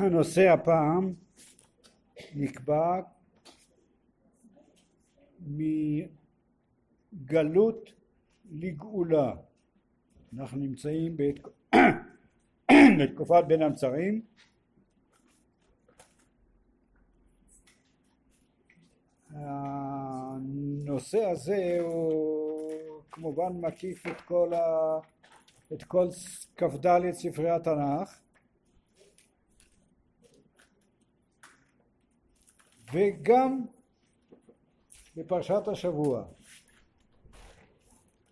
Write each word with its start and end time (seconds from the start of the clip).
הנושא 0.00 0.48
הפעם 0.48 1.14
נקבע 2.34 3.00
מגלות 7.12 7.90
לגאולה. 8.50 9.32
אנחנו 10.38 10.58
נמצאים 10.58 11.16
בתקופת 12.98 13.44
בין 13.46 13.62
המצרים 13.62 14.22
הנושא 20.90 21.24
הזה 21.24 21.78
הוא 21.80 23.02
כמובן 23.10 23.52
מקיף 23.60 24.06
את 24.06 24.20
כל, 24.20 24.54
ה... 24.54 24.98
את 25.72 25.82
כל 25.82 26.08
כ"ד 26.56 27.10
ספרי 27.12 27.50
התנ"ך 27.50 28.20
וגם 32.92 33.64
בפרשת 35.16 35.68
השבוע. 35.68 36.24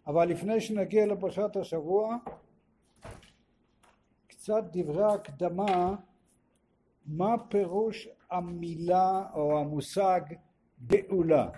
אבל 0.07 0.29
לפני 0.29 0.61
שנגיע 0.61 1.07
לפרשת 1.07 1.57
השבוע, 1.57 2.17
קצת 4.27 4.65
דברי 4.73 5.15
הקדמה 5.15 5.97
מה 7.07 7.35
פירוש 7.49 8.09
המילה 8.31 9.31
או 9.35 9.61
המושג 9.61 10.21
גאולה. 10.87 11.51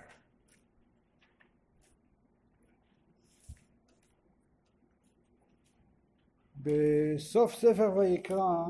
בסוף 6.55 7.53
ספר 7.53 7.97
ויקרא, 7.97 8.65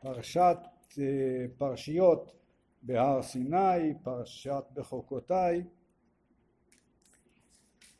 פרשת 0.00 0.56
אה, 0.98 1.44
פרשיות 1.58 2.39
בהר 2.82 3.22
סיני, 3.22 3.94
פרשת 4.02 4.64
בחוקותיי, 4.74 5.64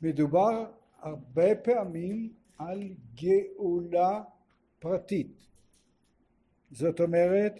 מדובר 0.01 0.71
הרבה 0.99 1.55
פעמים 1.63 2.33
על 2.57 2.89
גאולה 3.15 4.23
פרטית. 4.79 5.47
זאת 6.71 6.99
אומרת, 6.99 7.53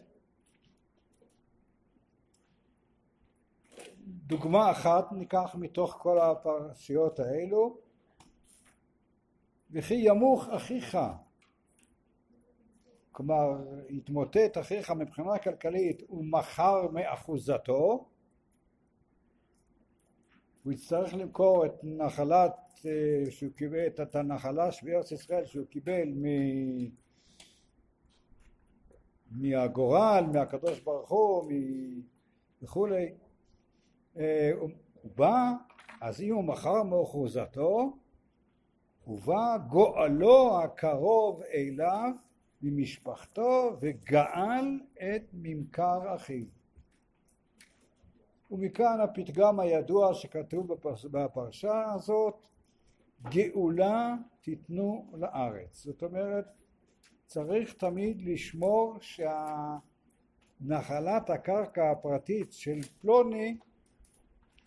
דוגמה 4.08 4.72
אחת 4.72 5.12
ניקח 5.12 5.56
מתוך 5.60 5.98
כל 6.00 6.20
הפרשיות 6.20 7.20
האלו, 7.20 7.78
וכי 9.72 9.94
ימוך 9.94 10.50
אחיך, 10.50 10.98
כלומר 13.12 13.50
יתמוטט 13.90 14.58
אחיך 14.60 14.92
מבחינה 14.92 15.38
כלכלית 15.38 16.12
ומכר 16.12 16.88
מאחוזתו, 16.94 18.06
הוא 20.64 20.74
יצטרך 20.74 21.14
למכור 21.14 21.66
את 21.66 21.74
נחלת 21.84 22.54
אה, 22.86 23.32
שהוא 23.32 23.52
קיבל, 23.56 23.88
את 23.88 24.16
הנחלה 24.16 24.72
של 24.72 24.90
ארץ 24.90 25.12
ישראל 25.12 25.46
שהוא 25.46 25.66
קיבל 25.66 26.10
מ... 26.16 26.26
מהגורל, 29.32 30.26
מהקדוש 30.34 30.80
ברוך 30.80 31.10
הוא 31.10 31.52
וכולי, 32.62 33.14
אה, 34.18 34.52
הוא 34.60 34.70
בא, 35.16 35.52
אז 36.02 36.22
אם 36.22 36.34
הוא 36.34 36.44
מכר 36.44 36.84
מאחוזתו, 36.84 37.98
ובא 39.08 39.58
גואלו 39.70 40.62
הקרוב 40.64 41.42
אליו 41.42 42.12
ממשפחתו 42.64 43.78
וגאל 43.82 44.80
את 44.94 45.24
ממכר 45.34 46.16
אחיו. 46.16 46.46
ומכאן 48.52 49.00
הפתגם 49.04 49.60
הידוע 49.60 50.14
שכתוב 50.14 50.74
בפרש, 50.74 51.06
בפרשה 51.06 51.94
הזאת, 51.94 52.46
גאולה 53.30 54.16
תיתנו 54.42 55.12
לארץ. 55.14 55.84
זאת 55.84 56.04
אומרת, 56.04 56.46
צריך 57.26 57.74
תמיד 57.74 58.22
לשמור 58.22 58.98
שהנחלת 60.62 61.30
הקרקע 61.30 61.92
הפרטית 61.92 62.54
של 62.54 62.82
פלוני 63.02 63.58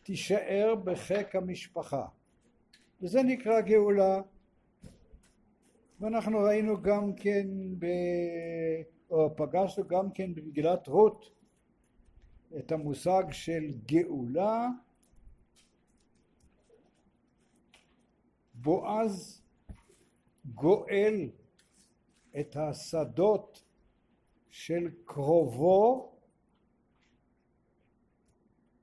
תישאר 0.03 0.75
בחיק 0.85 1.37
המשפחה. 1.37 2.07
וזה 3.03 3.23
נקרא 3.23 3.61
גאולה. 3.61 4.21
ואנחנו 6.01 6.39
ראינו 6.39 6.83
גם 6.83 7.15
כן, 7.15 7.47
ב... 7.79 7.87
או 9.11 9.37
פגשנו 9.37 9.89
גם 9.89 10.11
כן 10.11 10.35
במגילת 10.35 10.89
רות 10.89 11.31
את 12.59 12.73
המושג 12.73 13.25
של 13.31 13.71
גאולה 13.87 14.69
בועז 18.55 19.43
גואל 20.55 21.31
את 22.41 22.57
השדות 22.57 23.65
של 24.51 24.91
קרובו 25.05 26.13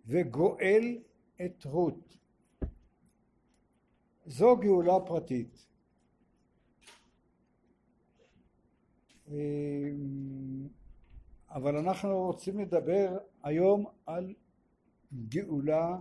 וגואל 0.05 0.97
את 1.45 1.65
רות. 1.65 2.17
זו 4.25 4.57
גאולה 4.57 4.99
פרטית. 5.05 5.70
אבל 11.49 11.77
אנחנו 11.77 12.25
רוצים 12.25 12.59
לדבר 12.59 13.17
היום 13.43 13.85
על 14.05 14.33
גאולה 15.29 15.97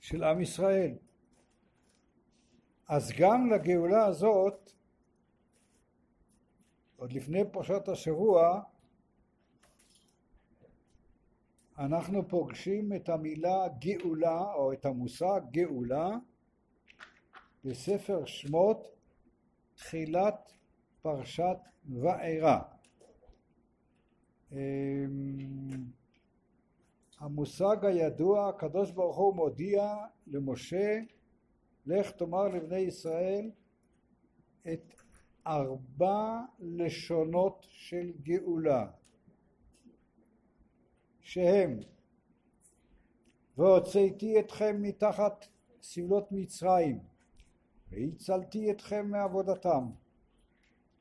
של 0.00 0.24
עם 0.24 0.40
ישראל. 0.40 0.94
אז 2.88 3.12
גם 3.18 3.50
לגאולה 3.50 4.06
הזאת, 4.06 4.72
עוד 6.96 7.12
לפני 7.12 7.42
פרשת 7.52 7.88
השבוע, 7.88 8.62
אנחנו 11.78 12.28
פוגשים 12.28 12.92
את 12.92 13.08
המילה 13.08 13.68
גאולה 13.78 14.52
או 14.54 14.72
את 14.72 14.84
המושג 14.84 15.40
גאולה 15.50 16.08
בספר 17.64 18.24
שמות 18.24 18.86
תחילת 19.74 20.52
פרשת 21.02 21.56
וארא. 22.00 22.58
אמ, 24.52 24.58
המושג 27.18 27.76
הידוע, 27.84 28.48
הקדוש 28.48 28.90
ברוך 28.90 29.16
הוא 29.16 29.34
מודיע 29.34 29.94
למשה, 30.26 31.00
לך 31.86 32.10
תאמר 32.10 32.48
לבני 32.48 32.78
ישראל 32.78 33.50
את 34.72 34.94
ארבע 35.46 36.40
לשונות 36.58 37.66
של 37.68 38.12
גאולה, 38.22 38.90
שהם 41.20 41.80
והוצאתי 43.56 44.40
אתכם 44.40 44.82
מתחת 44.82 45.46
סבלות 45.82 46.32
מצרים 46.32 46.98
והצלתי 47.90 48.70
אתכם 48.70 49.10
מעבודתם 49.10 49.90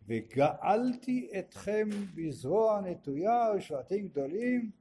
וגאלתי 0.10 1.32
אתכם 1.40 1.90
בזרוע 2.16 2.82
נטויה 2.82 3.52
ושבטים 3.58 4.08
גדולים. 4.08 4.72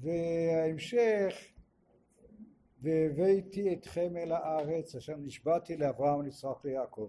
וההמשך 0.00 1.34
והבאתי 2.82 3.72
אתכם 3.72 4.16
אל 4.16 4.32
הארץ 4.32 4.94
אשר 4.94 5.16
נשבעתי 5.16 5.76
לאברהם 5.76 6.22
ליצחק 6.22 6.64
ליעקב. 6.64 7.08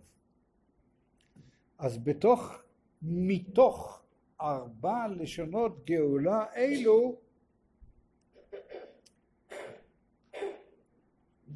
אז 1.79 1.97
בתוך 1.97 2.61
מתוך 3.01 4.03
ארבע 4.41 5.07
לשונות 5.07 5.85
גאולה 5.85 6.45
אלו 6.55 7.19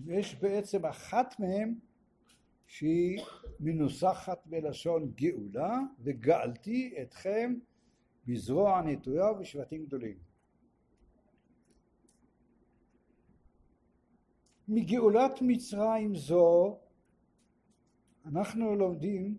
יש 0.07 0.35
בעצם 0.35 0.85
אחת 0.85 1.39
מהן 1.39 1.75
שהיא 2.67 3.21
מנוסחת 3.59 4.39
בלשון 4.45 5.11
גאולה, 5.11 5.79
וגאלתי 5.99 6.95
אתכם 7.01 7.55
בזרוע 8.27 8.81
נטויה 8.81 9.31
ובשבטים 9.31 9.85
גדולים. 9.85 10.17
מגאולת 14.67 15.31
מצרים 15.41 16.15
זו 16.15 16.79
אנחנו 18.25 18.75
לומדים 18.75 19.37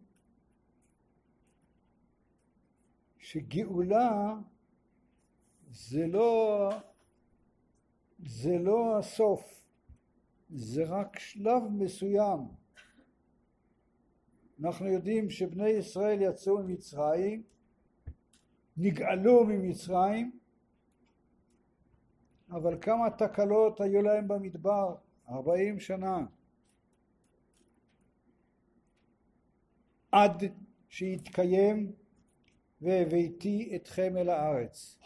שגאולה 3.18 4.34
זה 5.68 6.06
לא, 6.06 6.70
זה 8.26 8.58
לא 8.58 8.98
הסוף, 8.98 9.64
זה 10.50 10.84
רק 10.84 11.18
שלב 11.18 11.62
מסוים 11.70 12.40
אנחנו 14.60 14.86
יודעים 14.86 15.30
שבני 15.30 15.68
ישראל 15.68 16.22
יצאו 16.22 16.58
ממצרים, 16.58 17.42
נגאלו 18.76 19.44
ממצרים, 19.44 20.38
אבל 22.50 22.78
כמה 22.80 23.10
תקלות 23.10 23.80
היו 23.80 24.02
להם 24.02 24.28
במדבר, 24.28 24.94
ארבעים 25.28 25.80
שנה. 25.80 26.26
עד 30.12 30.44
שיתקיים 30.88 31.92
והבאתי 32.80 33.72
אתכם 33.76 34.16
אל 34.16 34.28
הארץ. 34.28 34.98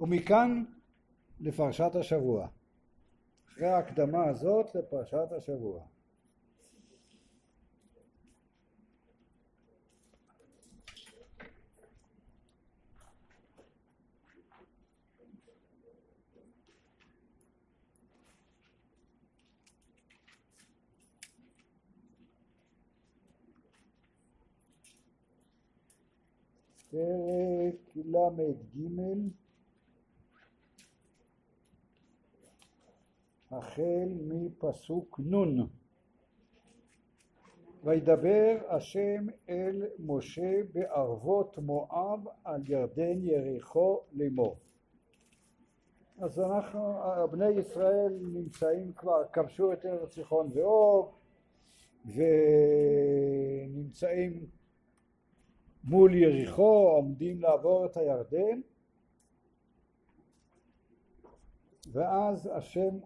ומכאן 0.00 0.64
לפרשת 1.40 1.94
השבוע. 1.94 2.48
אחרי 3.48 3.66
ההקדמה 3.66 4.24
הזאת 4.24 4.74
לפרשת 4.74 5.32
השבוע. 5.36 5.84
פרק 26.90 27.96
ל"ג 27.96 29.39
החל 33.50 34.08
מפסוק 34.28 35.20
נ' 35.20 35.60
וידבר 37.84 38.56
השם 38.68 39.26
אל 39.48 39.86
משה 39.98 40.62
בערבות 40.72 41.58
מואב 41.58 42.20
על 42.44 42.62
ירדן 42.68 43.22
יריחו 43.22 44.00
לאמור. 44.12 44.56
אז 46.18 46.40
אנחנו, 46.40 46.94
בני 47.30 47.48
ישראל 47.48 48.18
נמצאים 48.32 48.92
כבר, 48.92 49.24
כבשו 49.32 49.72
את 49.72 49.86
ארץ 49.86 50.14
סיחון 50.14 50.48
ואוג 50.52 51.10
ונמצאים 53.66 54.46
מול 55.84 56.14
יריחו, 56.14 56.88
עומדים 56.96 57.40
לעבור 57.40 57.86
את 57.86 57.96
הירדן 57.96 58.60
ואז 61.92 62.50
השם 62.52 62.98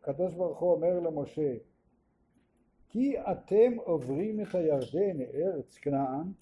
הקדוש 0.00 0.34
ברוך 0.34 0.58
הוא 0.58 0.72
אומר 0.72 1.00
למשה 1.00 1.54
כי 2.88 3.20
אתם 3.20 3.76
עוברים 3.76 4.40
את 4.40 4.54
הירדן 4.54 5.20
ארץ 5.34 5.78
כנען 5.78 6.32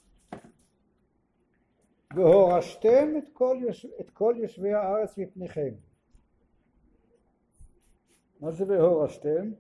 והורשתם 2.16 3.08
את 3.19 3.28
כל, 3.32 3.58
יש... 3.69 3.87
את 4.00 4.10
כל 4.10 4.34
יושבי 4.38 4.72
הארץ 4.72 5.19
מפניכם 5.19 5.75
מה 8.40 8.50
זה 8.50 8.64
והורשתם? 8.69 9.52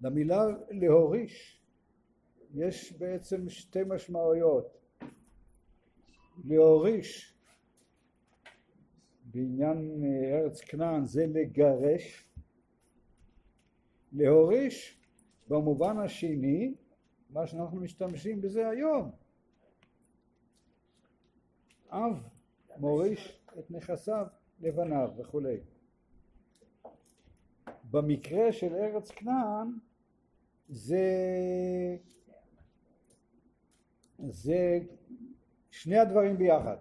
למילה 0.00 0.44
להוריש 0.70 1.60
יש 2.54 2.92
בעצם 2.92 3.48
שתי 3.48 3.78
משמעויות 3.86 4.78
להוריש 6.44 7.33
בעניין 9.34 10.04
ארץ 10.32 10.60
כנען 10.60 11.04
זה 11.04 11.26
לגרש 11.26 12.28
להוריש 14.12 15.00
במובן 15.48 15.98
השני, 15.98 16.74
מה 17.30 17.46
שאנחנו 17.46 17.80
משתמשים 17.80 18.40
בזה 18.40 18.68
היום. 18.68 19.10
אב 21.90 22.28
מוריש 22.76 23.40
את 23.58 23.70
נכסיו 23.70 24.26
לבניו 24.60 25.10
וכולי. 25.16 25.60
במקרה 27.90 28.52
של 28.52 28.74
ארץ 28.74 29.10
כנען 29.10 29.68
זה, 30.68 31.06
זה 34.28 34.78
שני 35.70 35.98
הדברים 35.98 36.38
ביחד. 36.38 36.76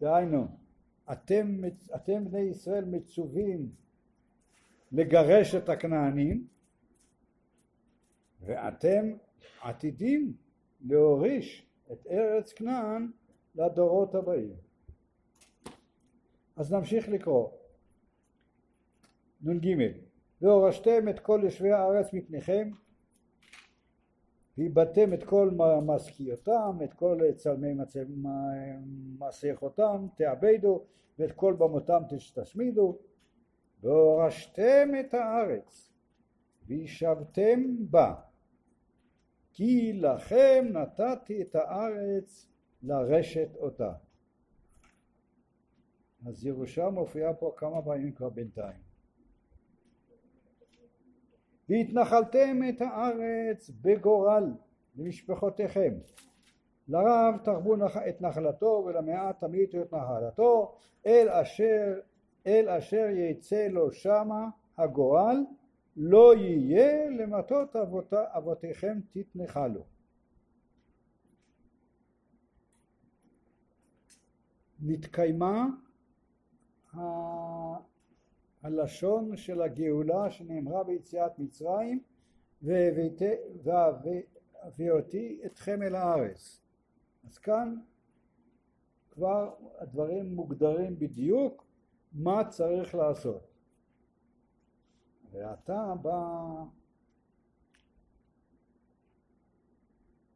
דהיינו, 0.00 0.63
אתם, 1.12 1.60
אתם 1.94 2.24
בני 2.24 2.40
ישראל 2.40 2.84
מצווים 2.84 3.70
לגרש 4.92 5.54
את 5.54 5.68
הכנענים 5.68 6.46
ואתם 8.40 9.12
עתידים 9.60 10.36
להוריש 10.80 11.66
את 11.92 12.06
ארץ 12.06 12.52
כנען 12.52 13.10
לדורות 13.54 14.14
הבאים. 14.14 14.54
אז 16.56 16.72
נמשיך 16.72 17.08
לקרוא. 17.08 17.48
נ"ג 19.42 19.76
והורשתם 20.42 21.08
את 21.08 21.20
כל 21.20 21.40
יושבי 21.44 21.70
הארץ 21.70 22.12
מפניכם 22.12 22.70
והיבדתם 24.58 25.12
את 25.14 25.24
כל 25.24 25.50
משכיותם, 25.82 26.78
את 26.84 26.94
כל 26.94 27.20
צלמי 27.36 27.74
מסכותם, 29.18 30.06
תאבדו, 30.16 30.84
ואת 31.18 31.32
כל 31.32 31.54
במותם 31.58 32.02
תשמידו, 32.34 32.98
והורשתם 33.80 34.88
את 35.00 35.14
הארץ 35.14 35.92
וישבתם 36.66 37.62
בה 37.90 38.14
כי 39.52 39.92
לכם 39.92 40.64
נתתי 40.72 41.42
את 41.42 41.54
הארץ 41.54 42.48
לרשת 42.82 43.56
אותה. 43.56 43.92
אז 46.26 46.46
ירושה 46.46 46.90
מופיעה 46.90 47.34
פה 47.34 47.54
כמה 47.56 47.82
פעמים 47.82 48.12
כבר 48.12 48.28
בינתיים. 48.28 48.83
והתנחלתם 51.68 52.60
את 52.68 52.80
הארץ 52.80 53.70
בגורל 53.82 54.52
למשפחותיכם. 54.96 55.94
לרב 56.88 57.34
תרבו 57.44 57.74
את 58.08 58.20
נחלתו 58.20 58.84
ולמעט 58.86 59.40
תמיתו 59.40 59.82
את 59.82 59.92
נחלתו 59.92 60.74
אל 61.06 61.28
אשר 61.28 61.94
אל 62.46 62.68
אשר 62.68 63.06
יצא 63.10 63.66
לו 63.70 63.92
שמה 63.92 64.48
הגורל 64.78 65.44
לא 65.96 66.34
יהיה 66.36 67.10
למטות 67.10 67.76
אבות, 67.76 68.12
אבותיכם 68.12 68.98
תתנחלו. 69.12 69.84
נתקיימה. 74.80 75.66
הלשון 78.64 79.36
של 79.36 79.62
הגאולה 79.62 80.30
שנאמרה 80.30 80.84
ביציאת 80.84 81.38
מצרים 81.38 82.02
והביאותי 84.62 85.40
אתכם 85.46 85.82
אל 85.82 85.94
הארץ. 85.94 86.62
אז 87.24 87.38
כאן 87.38 87.76
כבר 89.10 89.54
הדברים 89.78 90.34
מוגדרים 90.34 90.98
בדיוק 90.98 91.64
מה 92.12 92.44
צריך 92.48 92.94
לעשות. 92.94 93.50
ועתה 95.30 95.94
בא 96.02 96.62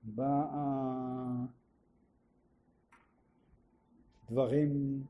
בא 0.03 0.45
דברים 4.31 5.03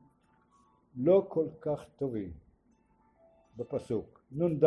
לא 0.95 1.25
כל 1.29 1.47
כך 1.61 1.85
טובים 1.95 2.48
בפסוק 3.59 4.21
נ"ד 4.31 4.63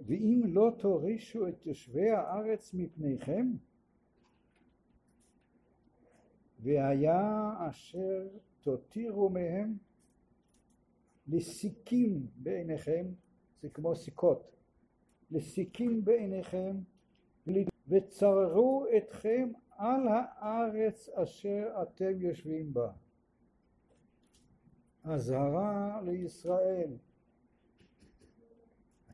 ואם 0.00 0.42
לא 0.46 0.70
תורישו 0.78 1.48
את 1.48 1.66
יושבי 1.66 2.10
הארץ 2.10 2.74
מפניכם 2.74 3.52
והיה 6.60 7.52
אשר 7.70 8.28
תותירו 8.60 9.30
מהם 9.30 9.76
לסיכים 11.28 12.26
בעיניכם, 12.36 13.06
זה 13.62 13.68
כמו 13.68 13.96
סיכות, 13.96 14.56
לסיכים 15.30 16.04
בעיניכם 16.04 16.76
וצררו 17.88 18.86
אתכם 18.96 19.52
על 19.70 20.08
הארץ 20.08 21.08
אשר 21.08 21.82
אתם 21.82 22.20
יושבים 22.20 22.74
בה. 22.74 22.92
אזהרה 25.06 26.00
לישראל, 26.04 26.96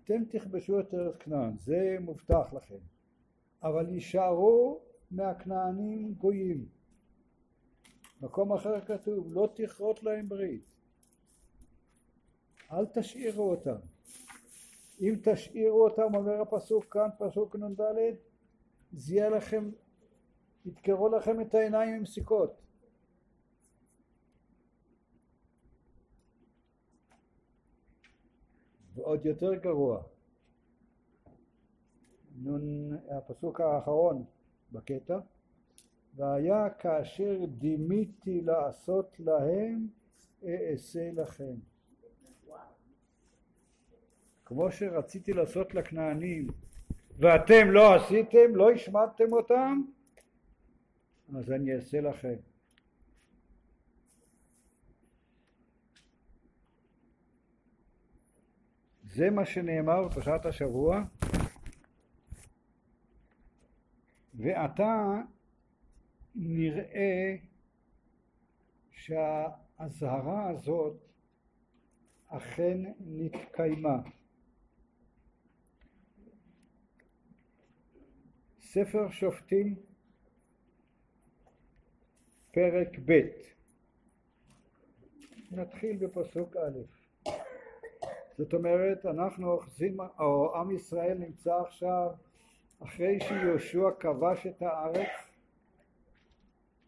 אתם 0.04 0.24
תכבשו 0.24 0.80
את 0.80 0.94
ארץ 0.94 1.16
כנען, 1.16 1.58
זה 1.58 1.96
מובטח 2.00 2.52
לכם, 2.52 2.78
אבל 3.62 3.88
יישארו 3.88 4.80
מהכנענים 5.10 6.14
גויים. 6.14 6.66
מקום 8.20 8.52
אחר 8.52 8.80
כתוב, 8.80 9.32
לא 9.32 9.48
תכרות 9.54 10.02
להם 10.02 10.28
ברית. 10.28 10.64
אל 12.72 12.86
תשאירו 12.86 13.50
אותם. 13.50 13.76
אם 15.00 15.14
תשאירו 15.22 15.84
אותם, 15.84 16.14
אומר 16.14 16.40
הפסוק 16.40 16.92
כאן, 16.92 17.08
פסוק 17.18 17.56
נ"ד, 17.56 17.80
זה 18.92 19.14
יהיה 19.14 19.30
לכם, 19.30 19.70
ידקרו 20.66 21.08
לכם 21.08 21.40
את 21.40 21.54
העיניים 21.54 21.94
עם 21.94 22.06
סיכות. 22.06 22.61
ועוד 29.12 29.26
יותר 29.26 29.54
גרוע, 29.54 30.02
נון, 32.36 32.92
הפסוק 33.10 33.60
האחרון 33.60 34.24
בקטע, 34.72 35.18
והיה 36.14 36.70
כאשר 36.70 37.44
דימיתי 37.44 38.40
לעשות 38.40 39.16
להם 39.20 39.88
אעשה 40.44 41.10
לכם. 41.12 41.54
כמו 44.44 44.70
שרציתי 44.70 45.32
לעשות 45.32 45.74
לכנענים 45.74 46.46
ואתם 47.18 47.70
לא 47.70 47.94
עשיתם, 47.94 48.54
לא 48.56 48.70
השמדתם 48.70 49.32
אותם, 49.32 49.82
אז 51.36 51.50
אני 51.50 51.74
אעשה 51.74 52.00
לכם. 52.00 52.36
זה 59.14 59.30
מה 59.30 59.46
שנאמר 59.46 60.08
בפרשת 60.08 60.46
השבוע. 60.46 61.04
ועתה 64.34 65.20
נראה 66.34 67.36
שהאזהרה 68.90 70.50
הזאת 70.50 70.96
אכן 72.28 72.78
נתקיימה. 73.00 73.96
ספר 78.60 79.10
שופטים 79.10 79.74
פרק 82.52 82.98
ב' 83.04 83.20
נתחיל 85.50 85.96
בפסוק 85.96 86.56
א' 86.56 87.01
זאת 88.38 88.54
אומרת 88.54 89.06
אנחנו 89.06 89.52
אוחזים, 89.52 90.00
או 90.00 90.56
עם 90.56 90.70
ישראל 90.70 91.18
נמצא 91.18 91.54
עכשיו 91.54 92.10
אחרי 92.82 93.18
שיהושע 93.20 93.90
כבש 94.00 94.46
את 94.46 94.62
הארץ 94.62 95.08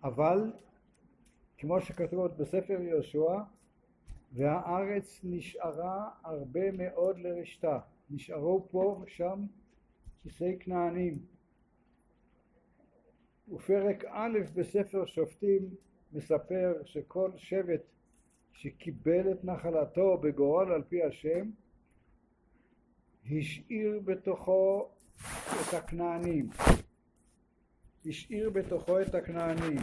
אבל 0.05 0.53
כמו 1.59 1.81
שכתוב 1.81 2.27
בספר 2.27 2.81
יהושע 2.81 3.43
והארץ 4.33 5.21
נשארה 5.25 6.11
הרבה 6.23 6.73
מאוד 6.73 7.19
לרשתה. 7.19 7.79
נשארו 8.11 8.69
פה 8.71 9.03
ושם 9.03 9.47
כיסי 10.23 10.59
כנענים. 10.61 11.19
ופרק 13.49 14.05
א' 14.05 14.39
בספר 14.55 15.07
שופטים 15.07 15.75
מספר 16.13 16.75
שכל 16.85 17.31
שבט 17.37 17.83
שקיבל 18.55 19.33
את 19.33 19.45
נחלתו 19.45 20.19
בגורל 20.19 20.73
על 20.73 20.83
פי 20.89 21.03
השם 21.03 21.51
השאיר 23.31 24.01
בתוכו 24.05 24.89
את 25.21 25.75
הכנענים. 25.75 26.49
השאיר 28.07 28.51
בתוכו 28.51 29.01
את 29.01 29.15
הכנענים. 29.15 29.79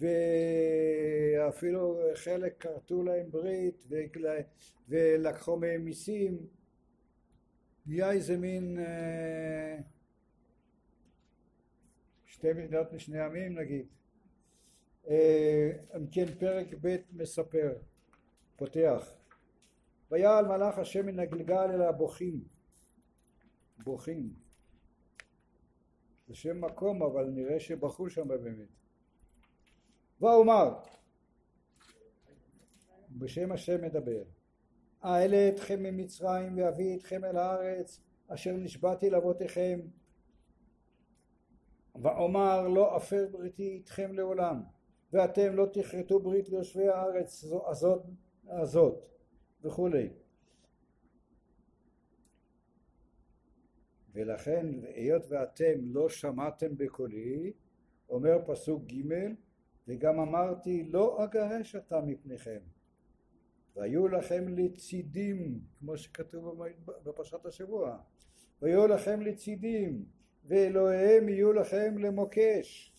ואפילו 0.00 2.00
חלק 2.14 2.60
כרתו 2.60 3.02
להם 3.02 3.30
ברית 3.30 3.86
ולקחו 4.88 5.56
מהם 5.56 5.84
מיסים. 5.84 6.38
נהיה 7.86 8.12
איזה 8.12 8.36
מין 8.36 8.78
אה, 8.78 9.78
שתי 12.26 12.52
מדינות 12.52 12.92
משני 12.92 13.20
עמים 13.20 13.58
נגיד 13.58 13.86
אם 15.08 16.06
כן 16.12 16.34
פרק 16.38 16.66
ב' 16.80 16.96
מספר 17.12 17.72
פותח. 18.56 19.12
ויעל 20.10 20.46
מלאך 20.46 20.78
השם 20.78 21.06
מן 21.06 21.18
הגלגל 21.18 21.70
אל 21.74 21.82
הבוכים. 21.82 22.44
בוכים. 23.84 24.34
זה 26.28 26.34
שם 26.34 26.64
מקום 26.64 27.02
אבל 27.02 27.30
נראה 27.30 27.60
שבכו 27.60 28.10
שם 28.10 28.28
באמת. 28.28 28.68
ואומר 30.20 30.74
בשם 33.10 33.52
השם 33.52 33.84
מדבר 33.84 34.22
אעלה 35.04 35.48
אתכם 35.48 35.82
ממצרים 35.82 36.58
ואביא 36.58 36.96
אתכם 36.96 37.24
אל 37.24 37.36
הארץ 37.36 38.00
אשר 38.28 38.52
נשבעתי 38.56 39.10
לאבותיכם. 39.10 39.80
ואומר 42.02 42.68
לא 42.68 42.96
אפר 42.96 43.26
בריתי 43.30 43.68
איתכם 43.68 44.12
לעולם 44.12 44.62
ואתם 45.12 45.56
לא 45.56 45.66
תכרתו 45.72 46.20
ברית 46.20 46.48
ליושבי 46.48 46.88
הארץ 46.88 47.44
הזאת, 47.66 48.02
הזאת 48.48 49.04
וכולי. 49.62 50.08
ולכן 54.12 54.66
היות 54.94 55.26
ואתם 55.28 55.74
לא 55.82 56.08
שמעתם 56.08 56.76
בקולי 56.76 57.52
אומר 58.08 58.38
פסוק 58.46 58.82
ג' 58.84 59.34
וגם 59.88 60.20
אמרתי 60.20 60.84
לא 60.84 61.24
אגרש 61.24 61.76
אתה 61.76 62.00
מפניכם. 62.00 62.60
והיו 63.76 64.08
לכם 64.08 64.48
לצידים 64.48 65.60
כמו 65.78 65.96
שכתוב 65.96 66.64
בפרשת 67.04 67.46
השבוע. 67.46 67.98
והיו 68.62 68.86
לכם 68.86 69.20
לצידים 69.20 70.04
ואלוהיהם 70.44 71.28
יהיו 71.28 71.52
לכם 71.52 71.98
למוקש 71.98 72.89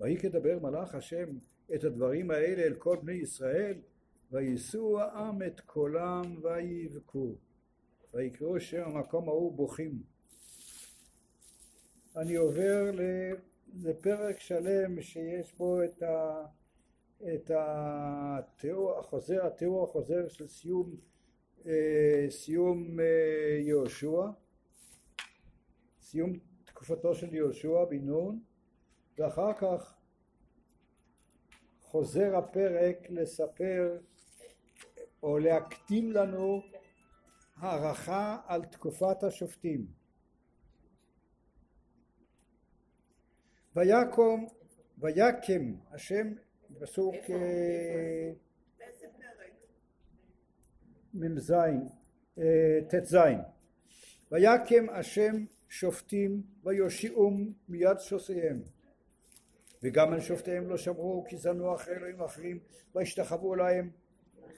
ויהי 0.00 0.18
כדבר 0.18 0.58
מלאך 0.58 0.94
השם 0.94 1.38
את 1.74 1.84
הדברים 1.84 2.30
האלה 2.30 2.62
אל 2.62 2.74
כל 2.74 2.96
בני 3.02 3.12
ישראל 3.12 3.80
ויישאו 4.32 5.00
העם 5.00 5.42
את 5.42 5.60
קולם 5.60 6.22
ויבכו. 6.42 7.34
ויקראו 8.14 8.60
שם 8.60 8.82
המקום 8.84 9.28
ההוא 9.28 9.56
בוכים. 9.56 10.02
אני 12.16 12.36
עובר 12.36 12.90
לפרק 13.74 14.40
שלם 14.40 15.00
שיש 15.00 15.54
בו 15.54 15.84
את, 15.84 16.02
ה, 16.02 16.44
את 17.34 17.50
התיאור 17.54 18.98
החוזר, 18.98 19.46
התיאור 19.46 19.84
החוזר 19.84 20.28
של 20.28 20.48
סיום, 20.48 20.96
אה, 21.66 22.26
סיום 22.30 23.00
אה, 23.00 23.58
יהושע, 23.60 24.22
סיום 26.00 26.32
תקופתו 26.64 27.14
של 27.14 27.34
יהושע 27.34 27.84
בן 27.84 28.04
נון 28.04 28.40
ואחר 29.18 29.52
כך 29.52 29.94
חוזר 31.80 32.36
הפרק 32.36 32.96
לספר 33.10 33.98
או 35.22 35.38
להקטים 35.38 36.12
לנו 36.12 36.62
הערכה 37.56 38.40
על 38.46 38.64
תקופת 38.64 39.22
השופטים. 39.22 39.86
ויקום 43.76 44.46
ויקם 44.98 45.74
השם 45.90 46.34
פסוק 46.80 47.14
מ"ז 51.14 51.52
אה, 52.38 52.78
ט"ז. 52.88 53.16
ויקם 54.32 54.86
השם 54.90 55.44
שופטים 55.68 56.42
ויושיעום 56.64 57.52
מיד 57.68 57.98
שוסיהם 57.98 58.62
וגם 59.82 60.12
על 60.12 60.20
שופטיהם 60.20 60.68
לא 60.68 60.76
שמרו 60.76 61.24
כי 61.28 61.36
זנו 61.36 61.74
אחרי 61.74 61.94
אלוהים 61.94 62.22
אחרים 62.22 62.58
וישתחוו 62.94 63.54
להם 63.54 63.90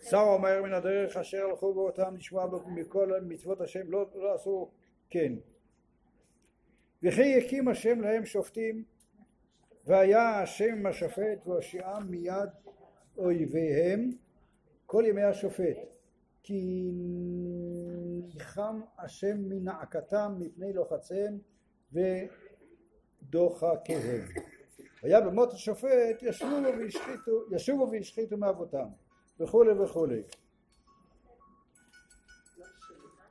שר 0.02 0.20
אומר 0.20 0.62
מן 0.62 0.72
הדרך 0.72 1.16
אשר 1.16 1.46
הלכו 1.50 1.74
באותם 1.74 2.16
לשמוע 2.16 2.46
מכל 2.66 3.12
מצוות 3.22 3.60
השם 3.60 3.90
לא, 3.90 4.10
לא 4.14 4.34
עשו 4.34 4.70
כן. 5.10 5.32
וכי 7.02 7.38
הקים 7.38 7.68
השם 7.68 8.00
להם 8.00 8.26
שופטים 8.26 8.84
והיה 9.86 10.42
השם 10.42 10.86
השופט 10.86 11.46
והושיעם 11.46 12.10
מיד 12.10 12.50
אויביהם 13.16 14.10
כל 14.86 15.04
ימי 15.06 15.22
השופט. 15.22 15.76
כי 16.42 16.90
ניחם 18.34 18.80
השם 18.98 19.36
מנעקתם 19.48 20.34
מפני 20.38 20.72
לוחציהם 20.72 21.38
ודוחקיהם 23.22 24.24
והיה 25.02 25.21
במות 25.21 25.52
השופט 25.52 26.23
ישובו 26.23 26.57
והשחיתו, 26.78 27.54
ישובו 27.54 27.90
והשחיתו 27.92 28.37
מאבותם 28.37 28.87
וכולי 29.40 29.73
וכולי. 29.73 30.23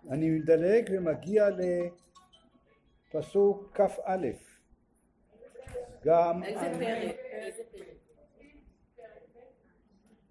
אני 0.10 0.30
מדלג 0.30 0.90
ומגיע 0.92 1.48
לפסוק 3.10 3.78
כ"א 3.78 4.28
גם 6.04 6.44
איזה 6.44 6.80
פרק? 6.80 7.16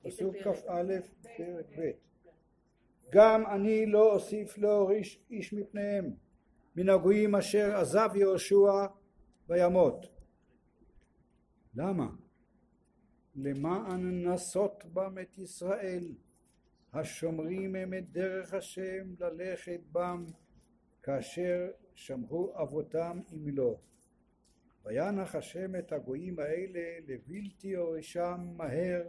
פסוק. 0.02 0.37
כ"א 0.37 0.83
פרק 1.37 1.66
ב' 1.78 1.90
גם 3.11 3.47
אני 3.47 3.87
לא 3.87 4.12
אוסיף 4.12 4.59
איש, 4.90 5.21
איש 5.30 5.52
מפניהם 5.52 6.11
מן 6.76 6.88
הגויים 6.88 7.35
אשר 7.35 7.76
עזב 7.76 8.09
יהושע 8.14 8.87
וימות. 9.49 10.17
למה? 11.78 12.11
למען 13.35 14.26
נסות 14.26 14.85
בם 14.92 15.18
את 15.23 15.38
ישראל 15.38 16.14
השומרים 16.92 17.75
הם 17.75 17.94
את 17.94 18.11
דרך 18.11 18.54
השם 18.54 19.14
ללכת 19.18 19.80
בם 19.92 20.25
כאשר 21.02 21.70
שמרו 21.94 22.62
אבותם 22.62 23.20
אם 23.32 23.44
לא. 23.49 23.80
וינח 24.85 25.35
השם 25.35 25.76
את 25.76 25.92
הגויים 25.92 26.38
האלה 26.38 26.99
לבלתי 27.06 27.75
הורישם 27.75 28.40
מהר 28.56 29.02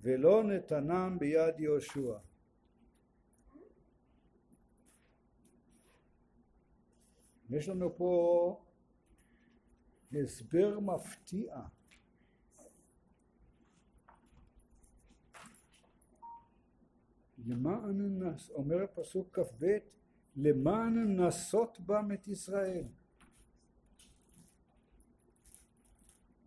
ולא 0.00 0.44
נתנם 0.44 1.16
ביד 1.20 1.60
יהושע. 1.60 2.18
יש 7.50 7.68
לנו 7.68 7.96
פה 7.96 8.62
הסבר 10.12 10.80
מפתיע. 10.80 11.56
למען 17.46 18.22
נס, 18.22 18.50
אומר 18.50 18.86
פסוק 18.94 19.38
כ"ב, 19.38 19.78
למען 20.36 21.20
נסות 21.20 21.80
בם 21.80 22.08
את 22.14 22.28
ישראל. 22.28 22.84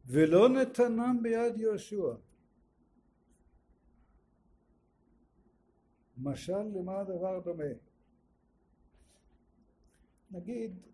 ולא 0.06 0.50
נתנם 0.50 1.20
ביד 1.24 1.58
יהושע. 1.58 2.14
משל 6.18 6.62
למה 6.62 7.00
הדבר 7.00 7.40
דומה? 7.40 7.64
נגיד 10.32 10.88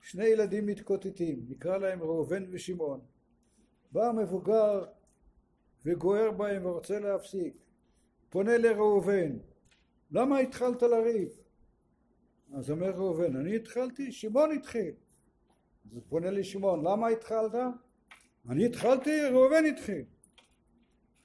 שני 0.00 0.24
ילדים 0.24 0.66
מתקוטטים, 0.66 1.46
נקרא 1.48 1.78
להם 1.78 2.02
ראובן 2.02 2.44
ושמעון. 2.50 3.00
בא 3.92 4.08
המבוגר 4.08 4.84
וגוער 5.84 6.30
בהם 6.30 6.66
ורוצה 6.66 6.98
להפסיק. 6.98 7.65
פונה 8.30 8.58
לראובן, 8.58 9.38
למה 10.10 10.38
התחלת 10.38 10.82
לריב? 10.82 11.28
אז 12.54 12.70
אומר 12.70 12.90
ראובן, 12.90 13.36
אני 13.36 13.56
התחלתי? 13.56 14.12
שמעון 14.12 14.52
התחיל. 14.52 14.94
אז 15.86 15.94
הוא 15.94 16.02
פונה 16.08 16.30
לשמעון, 16.30 16.86
למה 16.86 17.08
התחלת? 17.08 17.52
אני 18.48 18.66
התחלתי, 18.66 19.20
ראובן 19.32 19.64
התחיל. 19.64 20.04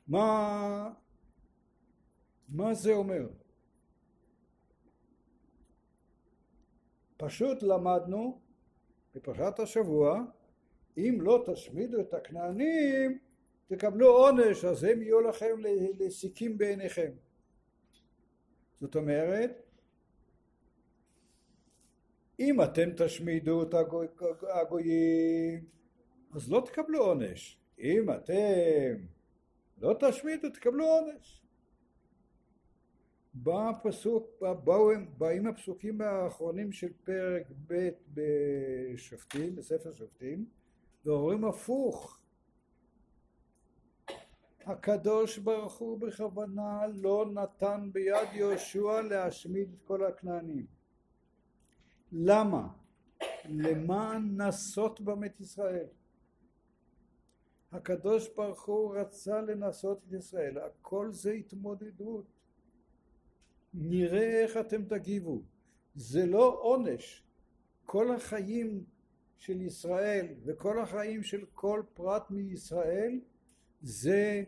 מה, 0.07 0.93
מה 2.49 2.73
זה 2.73 2.93
אומר? 2.93 3.29
פשוט 7.17 7.63
למדנו 7.63 8.41
בפרשת 9.15 9.59
השבוע, 9.59 10.23
אם 10.97 11.17
לא 11.21 11.43
תשמידו 11.45 12.01
את 12.01 12.13
הכנענים, 12.13 13.19
תקבלו 13.71 14.07
עונש, 14.07 14.65
אז 14.65 14.83
הם 14.83 15.01
יהיו 15.01 15.21
לכם 15.21 15.55
לסיכים 15.99 16.57
בעיניכם. 16.57 17.11
זאת 18.75 18.95
אומרת, 18.95 19.51
אם 22.39 22.61
אתם 22.61 22.89
תשמידו 22.97 23.63
את 23.63 23.73
הגוי, 23.73 24.07
הגויים, 24.53 25.65
אז 26.33 26.51
לא 26.51 26.63
תקבלו 26.65 26.99
עונש. 26.99 27.59
אם 27.79 28.11
אתם 28.11 29.05
לא 29.77 29.95
תשמידו, 29.99 30.49
תקבלו 30.49 30.85
עונש. 30.85 31.41
בא 33.33 33.69
הפסוק, 33.69 34.41
באו, 34.63 34.89
באים 35.17 35.47
הפסוקים 35.47 36.01
האחרונים 36.01 36.71
של 36.71 36.93
פרק 37.03 37.47
ב' 37.67 37.89
בשופטים, 38.13 39.55
בספר 39.55 39.93
שופטים, 39.93 40.45
ואומרים 41.05 41.45
הפוך. 41.45 42.20
הקדוש 44.65 45.37
ברוך 45.37 45.77
הוא 45.77 45.99
בכוונה 45.99 46.87
לא 46.87 47.25
נתן 47.33 47.89
ביד 47.93 48.27
יהושע 48.33 49.01
להשמיד 49.01 49.73
את 49.73 49.81
כל 49.83 50.05
הכנענים. 50.05 50.65
למה? 52.11 52.67
למען 53.45 54.41
נסות 54.41 55.01
בם 55.01 55.23
את 55.23 55.39
ישראל. 55.39 55.87
הקדוש 57.71 58.29
ברוך 58.35 58.65
הוא 58.65 58.95
רצה 58.95 59.41
לנסות 59.41 60.01
את 60.07 60.13
ישראל, 60.13 60.57
הכל 60.57 61.11
זה 61.11 61.31
התמודדות. 61.31 62.25
נראה 63.73 64.41
איך 64.43 64.57
אתם 64.57 64.85
תגיבו. 64.85 65.41
זה 65.95 66.25
לא 66.25 66.59
עונש. 66.61 67.23
כל 67.85 68.15
החיים 68.15 68.83
של 69.37 69.61
ישראל 69.61 70.27
וכל 70.45 70.79
החיים 70.79 71.23
של 71.23 71.45
כל 71.53 71.83
פרט 71.93 72.31
מישראל 72.31 73.19
זה 73.81 74.43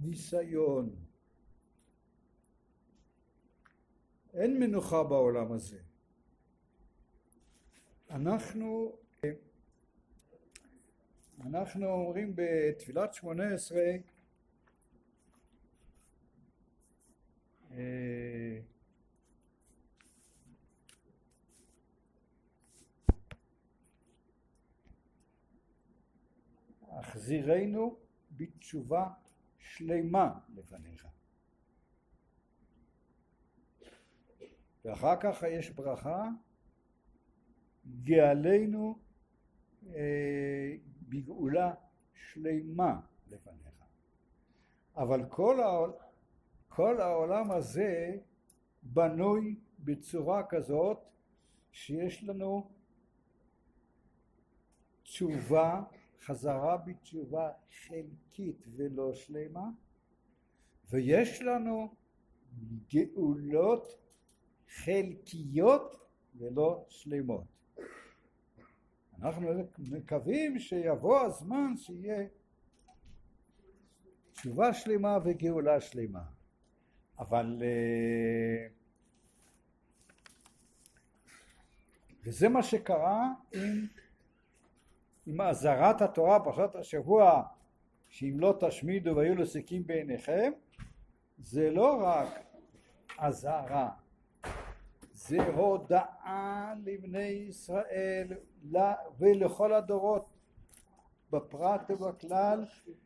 ניסיון. 0.00 0.94
אין 4.34 4.60
מנוחה 4.60 5.02
בעולם 5.02 5.52
הזה. 5.52 5.78
אנחנו, 8.10 8.96
אנחנו 11.40 11.86
אומרים 11.86 12.32
בתפילת 12.36 13.14
שמונה 13.14 13.54
עשרה 13.54 13.92
החזירנו 27.02 27.96
בתשובה 28.30 29.08
שלמה 29.58 30.38
לפניך. 30.54 31.06
ואחר 34.84 35.14
כך 35.20 35.42
יש 35.42 35.70
ברכה, 35.70 36.28
גאלנו 38.02 38.98
אה, 39.86 40.74
בגאולה 41.08 41.74
שלמה 42.14 43.00
לפניך. 43.30 43.84
אבל 44.96 45.24
כל, 45.28 45.60
העול, 45.60 45.92
כל 46.68 47.00
העולם 47.00 47.50
הזה 47.50 48.16
בנוי 48.82 49.60
בצורה 49.78 50.46
כזאת 50.48 50.98
שיש 51.72 52.24
לנו 52.24 52.70
תשובה 55.02 55.82
חזרה 56.24 56.76
בתשובה 56.76 57.50
חלקית 57.86 58.64
ולא 58.76 59.14
שלמה, 59.14 59.70
ויש 60.90 61.42
לנו 61.42 61.94
גאולות 62.92 63.98
חלקיות 64.68 65.96
ולא 66.34 66.84
שלמות. 66.88 67.44
אנחנו 69.18 69.48
מקווים 69.78 70.58
שיבוא 70.58 71.20
הזמן 71.20 71.76
שיהיה 71.76 72.26
תשובה 74.32 74.74
שלמה 74.74 75.18
וגאולה 75.24 75.80
שלמה. 75.80 76.24
אבל 77.18 77.62
וזה 82.24 82.48
מה 82.48 82.62
שקרה 82.62 83.32
עם 83.52 83.86
עם 85.26 85.40
אזהרת 85.40 86.02
התורה 86.02 86.44
פרשת 86.44 86.74
השבוע 86.74 87.42
שאם 88.08 88.40
לא 88.40 88.54
תשמידו 88.60 89.16
והיו 89.16 89.34
לסיקים 89.34 89.86
בעיניכם 89.86 90.52
זה 91.38 91.70
לא 91.70 92.02
רק 92.04 92.28
אזהרה 93.18 93.90
זה 95.12 95.46
הודעה 95.46 96.74
לבני 96.84 97.22
ישראל 97.48 98.28
ולכל 99.18 99.74
הדורות 99.74 100.26
בפרט 101.30 101.90
ובכלל 101.90 102.64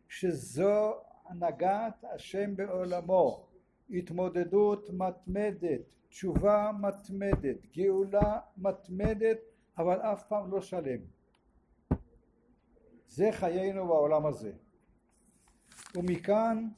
שזו 0.09 0.95
הנהגת 1.27 2.05
השם 2.15 2.57
בעולמו. 2.57 3.47
התמודדות 3.91 4.91
מתמדת 4.93 5.81
תשובה 6.09 6.71
מתמדת 6.81 7.57
גאולה 7.77 8.39
מתמדת 8.57 9.39
אבל 9.79 10.01
אף 10.01 10.23
פעם 10.29 10.51
לא 10.51 10.61
שלם 10.61 11.16
זה 13.17 13.29
חיינו 13.33 13.87
בעולם 13.87 14.27
הזה. 14.27 14.53
ומכאן 15.95 16.69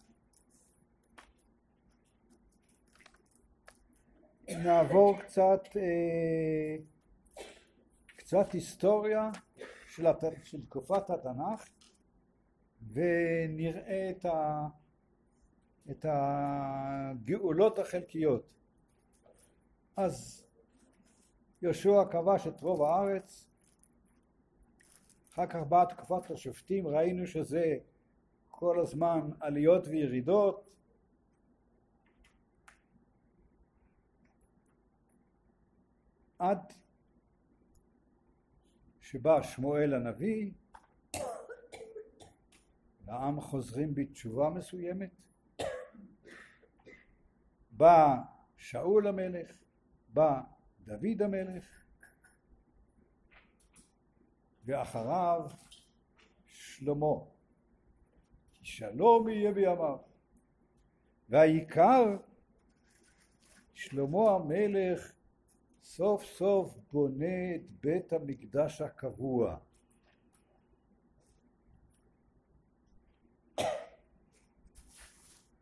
נעבור 4.49 5.21
קצת, 5.21 5.63
אה, 5.77 6.77
קצת 8.07 8.53
היסטוריה 8.53 9.31
של, 9.87 10.07
הת... 10.07 10.25
של 10.45 10.67
תקופת 10.67 11.11
התנ"ך 11.11 11.69
ונראה 12.93 14.11
את, 14.11 14.25
ה, 14.25 14.67
את 15.91 16.07
הגאולות 16.09 17.79
החלקיות. 17.79 18.47
אז 19.97 20.45
יהושע 21.63 22.05
כבש 22.11 22.47
את 22.47 22.61
רוב 22.61 22.83
הארץ, 22.83 23.48
אחר 25.39 25.47
כך 25.47 25.67
באה 25.69 25.87
תקופת 25.87 26.31
השופטים, 26.31 26.87
ראינו 26.87 27.27
שזה 27.27 27.79
כל 28.49 28.81
הזמן 28.81 29.21
עליות 29.41 29.87
וירידות, 29.87 30.71
עד 36.39 36.73
שבא 39.01 39.43
שמואל 39.43 39.95
הנביא, 39.95 40.51
והעם 43.05 43.41
חוזרים 43.41 43.95
בתשובה 43.95 44.51
מסוימת, 44.51 45.11
בא 47.71 48.17
שאול 48.57 49.07
המלך, 49.07 49.57
בא 50.09 50.41
דוד 50.81 51.23
המלך, 51.23 51.78
ואחריו 54.69 55.47
שלמה. 56.47 57.15
כי 58.55 58.65
שלום 58.67 59.29
יהיה 59.29 59.53
בימיו. 59.53 59.99
והעיקר, 61.29 62.17
שלמה 63.75 64.31
המלך 64.31 65.13
סוף 65.83 66.25
סוף 66.25 66.79
בונה 66.93 67.55
את 67.55 67.71
בית 67.81 68.13
המקדש 68.13 68.81
הקבוע. 68.81 69.57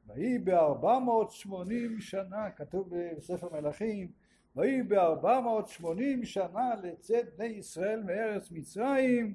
ויהי 0.06 0.38
בארבע 0.38 0.98
מאות 0.98 1.30
שמונים 1.30 2.00
שנה, 2.00 2.50
כתוב 2.50 2.90
בספר 3.16 3.48
מלכים, 3.52 4.12
ויהי 4.56 4.82
בארבע 4.82 5.40
מאות 5.40 5.68
שמונים 5.68 6.24
שנה 6.24 6.74
לצאת 6.82 7.36
בני 7.36 7.46
ישראל 7.46 8.02
מארץ 8.02 8.50
מצרים, 8.50 9.34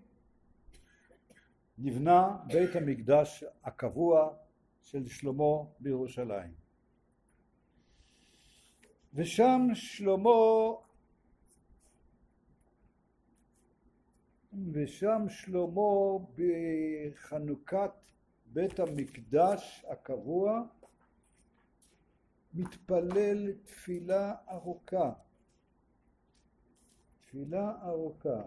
נבנה 1.77 2.37
בית 2.47 2.75
המקדש 2.75 3.43
הקבוע 3.63 4.33
של 4.81 5.07
שלמה 5.07 5.63
בירושלים. 5.79 6.53
ושם 9.13 9.67
שלמה 9.73 10.29
ושם 14.73 15.25
שלמה 15.29 16.25
בחנוכת 16.35 17.91
בית 18.45 18.79
המקדש 18.79 19.85
הקבוע 19.89 20.61
מתפלל 22.53 23.53
תפילה 23.63 24.35
ארוכה. 24.49 25.13
תפילה 27.21 27.81
ארוכה. 27.83 28.41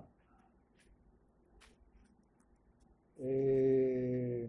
אה, 3.21 4.45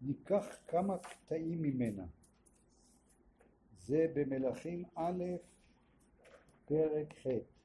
ניקח 0.00 0.46
כמה 0.66 0.98
קטעים 0.98 1.62
ממנה. 1.62 2.06
זה 3.78 4.06
במלכים 4.14 4.84
א', 4.94 5.24
פרק 6.64 7.14
ח'. 7.18 7.57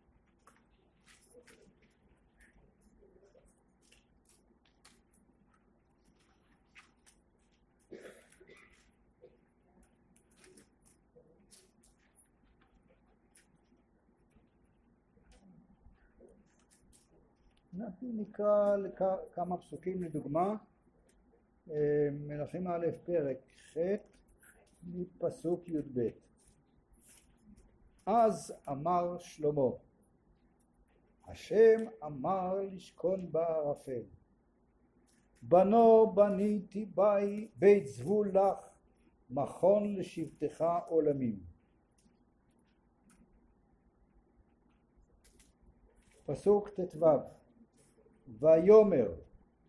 אנחנו 17.84 18.13
נקרא 18.13 18.78
כמה 19.34 19.58
פסוקים 19.58 20.04
לדוגמה, 20.04 20.56
אה, 21.72 22.10
מלכים 22.12 22.67
א' 22.67 22.88
פרק 23.06 23.38
ח' 23.74 23.78
מפסוק 24.84 25.69
י"ב. 25.69 26.10
אז 28.06 28.54
אמר 28.69 29.17
שלמה 29.17 29.69
השם 31.28 31.86
אמר 32.04 32.62
לשכון 32.62 33.32
בערפל 33.32 34.04
בנו 35.41 36.12
בניתי 36.15 36.86
בי 36.86 37.48
בית 37.56 37.88
זבול 37.88 38.32
לך 38.38 38.69
מכון 39.30 39.96
לשבטך 39.96 40.65
עולמים. 40.88 41.39
פסוק 46.26 46.69
ט"ו 46.69 47.06
ויאמר 48.39 49.13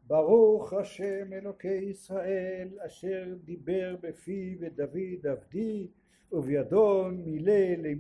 ברוך 0.06 0.72
השם 0.72 1.32
אלוקי 1.32 1.68
ישראל 1.68 2.68
אשר 2.86 3.34
דיבר 3.44 3.96
בפי 4.00 4.56
ודוד 4.60 5.26
עבדי 5.26 5.88
ובידו 6.32 7.04
מילא 7.12 7.90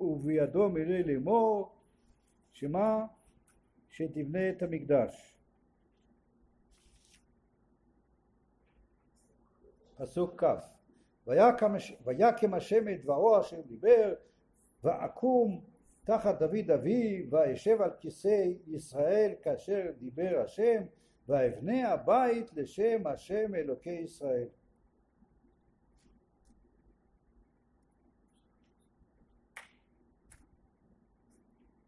ובידו 0.00 0.68
מילא 0.68 0.98
לאמור 0.98 1.72
שמה? 2.52 3.06
שתבנה 3.90 4.50
את 4.50 4.62
המקדש 4.62 5.38
פסוק 9.96 10.44
כ' 10.44 10.46
ויקם 11.26 12.54
השם 12.54 12.88
את 12.88 13.02
דברו 13.02 13.40
אשר 13.40 13.60
דיבר 13.60 14.14
ואקום 14.84 15.64
תחת 16.08 16.38
דוד 16.38 16.70
אבי 16.70 17.26
וישב 17.30 17.82
על 17.82 17.90
כיסא 18.00 18.44
ישראל 18.66 19.34
כאשר 19.42 19.90
דיבר 19.98 20.40
השם 20.44 20.82
ואבנה 21.28 21.88
הבית 21.88 22.50
לשם 22.54 23.06
השם 23.06 23.54
אלוקי 23.54 23.90
ישראל. 23.90 24.48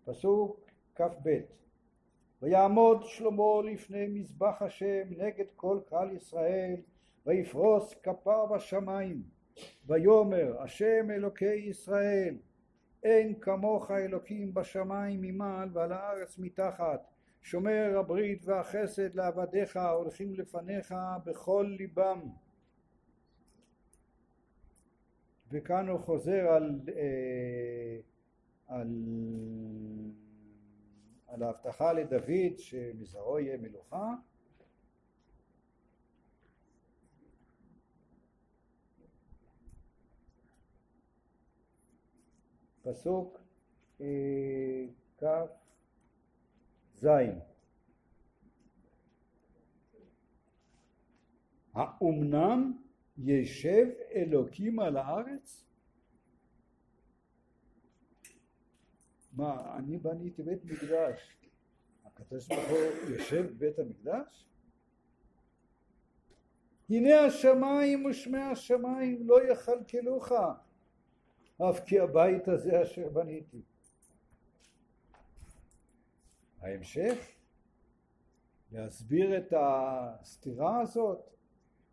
פסוק 0.04 0.70
כ"ב 0.94 1.40
ויעמוד 2.42 3.02
שלמה 3.04 3.62
לפני 3.64 4.06
מזבח 4.06 4.62
השם 4.62 5.08
נגד 5.10 5.46
כל 5.56 5.80
קהל 5.86 6.12
ישראל 6.12 6.76
ויפרוס 7.26 7.94
כפיו 7.94 8.46
בשמיים 8.54 9.22
ויאמר 9.86 10.62
השם 10.62 11.10
אלוקי 11.10 11.54
ישראל 11.54 12.36
אין 13.02 13.40
כמוך 13.40 13.90
אלוקים 13.90 14.54
בשמיים 14.54 15.22
ממעל 15.22 15.68
ועל 15.72 15.92
הארץ 15.92 16.38
מתחת. 16.38 17.06
שומר 17.42 17.98
הברית 17.98 18.42
והחסד 18.44 19.14
לעבדיך 19.14 19.76
הולכים 19.76 20.34
לפניך 20.34 20.94
בכל 21.24 21.74
ליבם. 21.78 22.20
וכאן 25.50 25.88
הוא 25.88 26.00
חוזר 26.00 26.48
על, 26.48 26.80
אה, 26.96 27.96
על, 28.68 28.88
על 31.26 31.42
ההבטחה 31.42 31.92
לדוד 31.92 32.58
שמזרעו 32.58 33.38
יהיה 33.38 33.56
מלוכה 33.56 34.14
פסוק 42.82 43.40
אה, 44.00 44.86
כ' 45.18 45.24
זין. 46.94 47.38
האומנם 51.74 52.78
ישב 53.18 53.86
אלוקים 54.14 54.80
על 54.80 54.96
הארץ? 54.96 55.64
מה, 59.32 59.76
אני 59.76 59.98
בניתי 59.98 60.42
בית 60.42 60.64
מקדש, 60.64 61.36
הקדוש 62.04 62.48
ברוך 62.48 62.68
הוא 62.68 63.10
יושב 63.10 63.46
בבית 63.46 63.78
המקדש? 63.78 64.46
הנה 66.90 67.20
השמיים 67.20 68.04
ושמי 68.04 68.40
השמיים 68.40 69.28
לא 69.28 69.52
יכלכלוך 69.52 70.32
אף 71.60 71.80
כי 71.86 72.00
הבית 72.00 72.48
הזה 72.48 72.82
אשר 72.82 73.08
בניתי. 73.08 73.62
ההמשך, 76.60 77.18
להסביר 78.72 79.38
את 79.38 79.52
הסתירה 79.56 80.80
הזאת, 80.80 81.30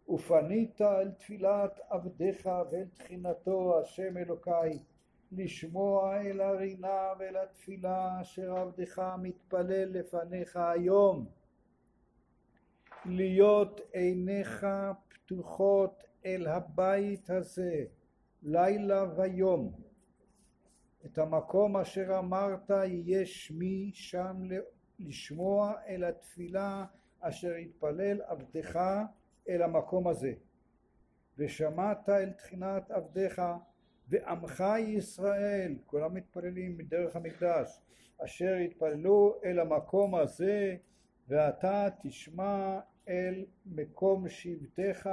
ופנית 0.10 0.82
אל 0.82 1.12
תפילת 1.12 1.80
עבדיך 1.90 2.50
ואל 2.72 2.88
תחינתו 2.94 3.80
השם 3.80 4.18
אלוקי, 4.18 4.84
לשמוע 5.32 6.22
אל 6.22 6.42
הרינה 6.42 7.14
ואל 7.20 7.38
התפילה 7.38 8.22
אשר 8.22 8.58
עבדך 8.58 9.02
מתפלל 9.22 9.90
לפניך 9.90 10.58
היום. 10.58 11.26
להיות 13.06 13.82
עיניך 13.94 14.68
פתוחות 15.08 16.04
אל 16.26 16.48
הבית 16.48 17.30
הזה 17.30 17.86
לילה 18.50 19.06
ויום. 19.18 19.72
את 21.06 21.18
המקום 21.18 21.78
אשר 21.78 22.20
אמרת 22.20 22.70
יהיה 22.70 23.26
שמי 23.26 23.92
שם 23.94 24.38
לשמוע 25.00 25.74
אל 25.88 26.04
התפילה 26.04 26.86
אשר 27.20 27.58
יתפלל 27.58 28.22
עבדך 28.22 28.80
אל 29.50 29.62
המקום 29.62 30.08
הזה. 30.08 30.34
ושמעת 31.38 32.10
אל 32.10 32.32
תחינת 32.32 32.92
עבדיך 32.92 33.42
ועמך 34.10 34.64
ישראל 34.80 35.76
כולם 35.86 36.14
מתפללים 36.14 36.78
מדרך 36.78 37.16
המקדש 37.16 37.82
אשר 38.18 38.56
יתפללו 38.56 39.36
אל 39.46 39.60
המקום 39.60 40.16
הזה 40.16 40.76
ואתה 41.28 41.88
תשמע 42.02 42.80
אל 43.08 43.46
מקום 43.66 44.30
שבטך 44.30 45.10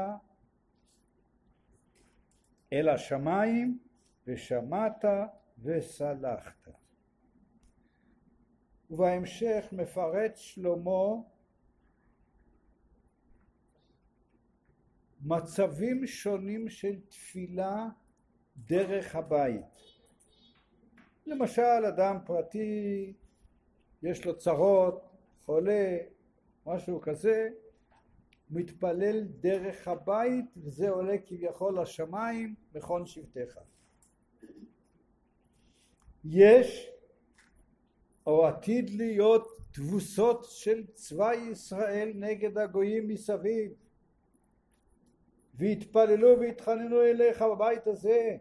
אל 2.74 2.88
השמיים 2.88 3.78
ושמעת 4.26 5.04
וסלחת. 5.62 6.68
ובהמשך 8.90 9.64
מפרט 9.72 10.36
שלמה 10.36 11.14
מצבים 15.22 16.06
שונים 16.06 16.68
של 16.68 17.00
תפילה 17.08 17.88
דרך 18.56 19.16
הבית. 19.16 19.64
למשל 21.26 21.84
אדם 21.88 22.18
פרטי 22.26 23.12
יש 24.02 24.26
לו 24.26 24.38
צרות, 24.38 25.10
חולה, 25.44 25.96
משהו 26.66 27.00
כזה, 27.00 27.48
מתפלל 28.50 29.24
דרך 29.24 29.88
הבית 29.88 30.44
וזה 30.56 30.90
עולה 30.90 31.16
כביכול 31.26 31.80
לשמיים 31.80 32.54
מכון 32.74 33.06
שבטיך. 33.06 33.58
יש 36.24 36.90
או 38.26 38.46
עתיד 38.46 38.90
להיות 38.90 39.48
תבוסות 39.72 40.44
של 40.44 40.86
צבא 40.86 41.32
ישראל 41.34 42.12
נגד 42.14 42.58
הגויים 42.58 43.08
מסביב. 43.08 43.72
והתפללו 45.54 46.40
והתחננו 46.40 47.02
אליך 47.02 47.42
בבית 47.42 47.86
הזה. 47.86 48.36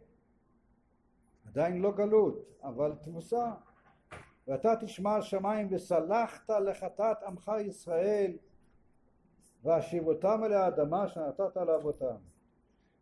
עדיין 1.47 1.81
לא 1.81 1.91
גלות 1.91 2.45
אבל 2.63 2.91
תבוסה. 3.01 3.51
ואתה 4.47 4.73
תשמע 4.81 5.15
השמיים 5.15 5.67
וסלחת 5.71 6.49
לחטאת 6.49 7.23
עמך 7.23 7.51
ישראל 7.65 8.37
והשיבותם 9.63 10.41
אל 10.43 10.53
האדמה 10.53 11.07
שנתת 11.07 11.55
לאבותם. 11.55 12.15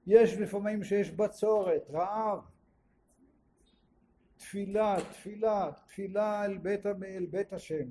יש 0.08 0.38
לפעמים 0.38 0.84
שיש 0.84 1.12
בצורת, 1.12 1.89
רעב, 1.91 2.39
תפילה, 4.38 4.95
תפילה, 5.12 5.71
תפילה 5.88 6.45
אל 6.45 6.58
בית, 6.58 6.86
אל 6.86 7.26
בית 7.26 7.54
השם. 7.54 7.89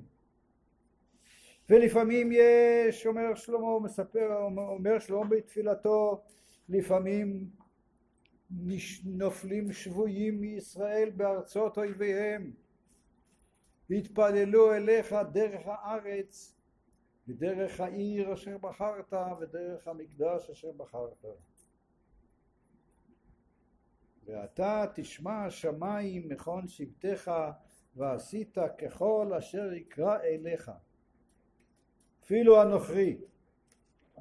ולפעמים 1.69 2.29
יש, 2.31 3.05
אומר 3.07 3.35
שלמה, 3.35 3.79
מספר, 3.79 4.37
אומר 4.57 4.99
שלמה 4.99 5.25
בתפילתו, 5.25 6.23
לפעמים 6.69 7.49
נופלים 9.05 9.71
שבויים 9.71 10.41
מישראל 10.41 11.09
בארצות 11.09 11.77
אויביהם 11.77 12.51
והתפללו 13.89 14.73
אליך 14.73 15.15
דרך 15.31 15.61
הארץ 15.65 16.60
ודרך 17.27 17.79
העיר 17.79 18.33
אשר 18.33 18.57
בחרת 18.57 19.13
ודרך 19.41 19.87
המקדש 19.87 20.49
אשר 20.49 20.71
בחרת. 20.71 21.25
ואתה 24.25 24.85
תשמע 24.95 25.45
השמיים 25.45 26.29
מכון 26.29 26.67
שבטך 26.67 27.31
ועשית 27.95 28.57
ככל 28.77 29.31
אשר 29.37 29.73
יקרא 29.73 30.17
אליך. 30.19 30.71
אפילו 32.23 32.61
הנוכרי, 32.61 33.17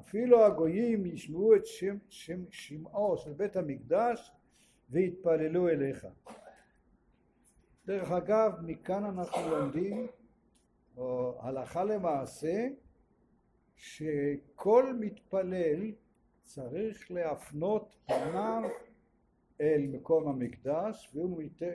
אפילו 0.01 0.45
הגויים 0.45 1.07
ישמעו 1.07 1.55
את 1.57 1.67
שם, 1.67 1.97
שם, 2.09 2.51
שמעו 2.51 3.17
של 3.19 3.33
בית 3.33 3.57
המקדש 3.57 4.33
ויתפללו 4.91 5.69
אליך. 5.69 6.07
דרך 7.87 8.11
אגב, 8.11 8.53
מכאן 8.63 9.05
אנחנו 9.05 9.51
לומדים, 9.51 10.07
או 10.97 11.39
הלכה 11.43 11.85
למעשה, 11.85 12.69
שכל 13.81 14.95
מתפלל 15.01 15.93
צריך 16.43 17.11
להפנות 17.11 17.97
פניו 18.07 18.63
אל 19.61 19.87
מקום 19.93 20.29
המקדש 20.29 21.11
ואם 21.15 21.31
הוא 21.31 21.43
יותר, 21.43 21.73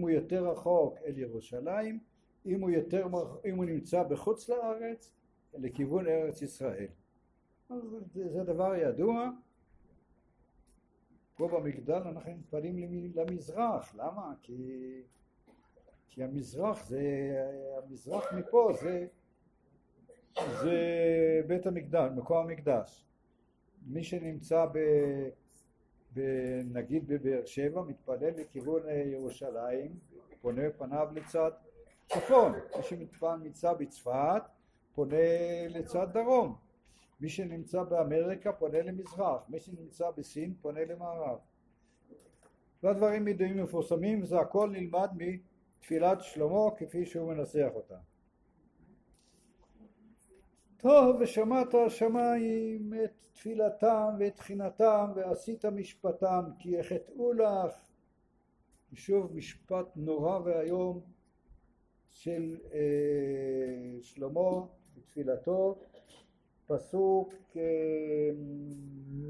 הוא 0.00 0.10
יותר 0.10 0.48
רחוק 0.48 0.98
אל 1.06 1.18
ירושלים 1.18 1.98
אם 2.46 2.60
הוא, 2.60 2.70
יותר, 2.70 3.06
אם 3.44 3.56
הוא 3.56 3.64
נמצא 3.64 4.02
בחוץ 4.02 4.48
לארץ 4.48 5.14
לכיוון 5.54 6.06
ארץ 6.06 6.42
ישראל. 6.42 6.88
אז 7.70 7.96
זה 8.14 8.44
דבר 8.44 8.74
ידוע. 8.74 9.30
פה 11.36 11.48
במגדל 11.48 12.02
אנחנו 12.02 12.34
מתפללים 12.34 13.12
למזרח. 13.14 13.94
למה? 13.94 14.34
כי, 14.42 15.02
כי 16.08 16.22
המזרח 16.24 16.86
זה 16.86 17.00
המזרח 17.78 18.32
מפה 18.32 18.72
זה 18.80 19.06
זה 20.42 20.76
בית 21.46 21.66
המקדש, 21.66 22.10
מקום 22.16 22.36
המקדש. 22.36 23.04
מי 23.86 24.04
שנמצא 24.04 24.66
ב, 24.72 24.78
ב, 26.14 26.20
נגיד 26.64 27.06
בבאר 27.06 27.44
שבע 27.44 27.82
מתפלל 27.82 28.30
לכיוון 28.36 28.82
ירושלים, 29.04 29.98
פונה 30.40 30.62
פניו 30.78 31.08
לצד 31.14 31.50
צפון. 32.06 32.52
מי 32.76 32.82
שנמצא 32.82 33.72
בצפת 33.72 34.42
פונה 34.94 35.16
לצד 35.68 36.06
דרום. 36.12 36.56
מי 37.20 37.28
שנמצא 37.28 37.82
באמריקה 37.82 38.52
פונה 38.52 38.82
למזרח. 38.82 39.42
מי 39.48 39.60
שנמצא 39.60 40.10
בסין 40.10 40.54
פונה 40.62 40.84
למערב. 40.84 41.38
והדברים 42.82 43.28
ידועים 43.28 43.60
ומפורסמים 43.60 44.22
וזה 44.22 44.40
הכל 44.40 44.70
נלמד 44.70 45.10
מתפילת 45.16 46.20
שלמה 46.20 46.70
כפי 46.76 47.06
שהוא 47.06 47.34
מנסח 47.34 47.68
אותה. 47.74 47.96
טוב 50.84 51.16
ושמעת 51.20 51.74
השמיים 51.74 52.92
את 53.04 53.10
תפילתם 53.32 54.08
ואת 54.18 54.36
תחינתם 54.36 55.12
ועשית 55.16 55.64
משפטם 55.64 56.44
כי 56.58 56.76
יחטאו 56.76 57.32
לך. 57.32 57.74
שוב 58.92 59.36
משפט 59.36 59.86
נורא 59.96 60.38
ואיום 60.44 61.00
של 62.10 62.56
אה, 62.72 64.02
שלמה 64.02 64.60
בתפילתו 64.96 65.78
פסוק 66.66 67.34
אה, 67.56 68.30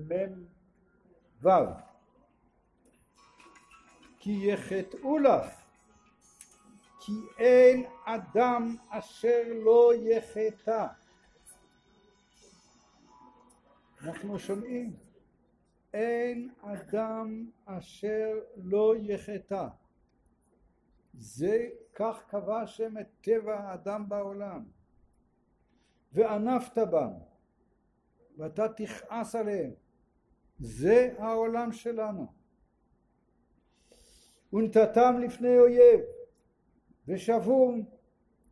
מ"ו. 0.08 1.48
כי 4.18 4.38
יחטאו 4.42 5.18
לך 5.18 5.46
כי 7.00 7.12
אין 7.38 7.84
אדם 8.04 8.76
אשר 8.90 9.42
לא 9.64 9.92
יחטא 9.94 10.86
אנחנו 14.04 14.38
שומעים 14.38 14.96
אין 15.94 16.50
אדם 16.60 17.50
אשר 17.64 18.38
לא 18.56 18.94
יחטא. 18.96 19.66
זה 21.14 21.68
כך 21.94 22.24
קבע 22.28 22.60
השם 22.60 22.98
את 22.98 23.06
טבע 23.20 23.60
האדם 23.60 24.08
בעולם. 24.08 24.64
וענפת 26.12 26.78
בם 26.78 27.12
ואתה 28.36 28.68
תכעס 28.68 29.34
עליהם. 29.34 29.70
זה 30.58 31.14
העולם 31.18 31.72
שלנו. 31.72 32.26
ונתתם 34.52 35.18
לפני 35.20 35.58
אויב 35.58 36.00
ושבום 37.08 37.84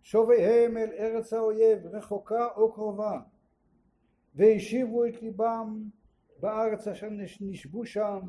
שוביהם 0.03 0.77
אל 0.77 0.93
ארץ 0.99 1.33
האויב 1.33 1.87
רחוקה 1.87 2.47
או 2.57 2.73
קרובה 2.73 3.21
והשיבו 4.35 5.05
את 5.05 5.23
ליבם 5.23 5.83
בארץ 6.41 6.89
אשר 6.89 7.09
נשבו 7.41 7.87
שם 7.87 8.21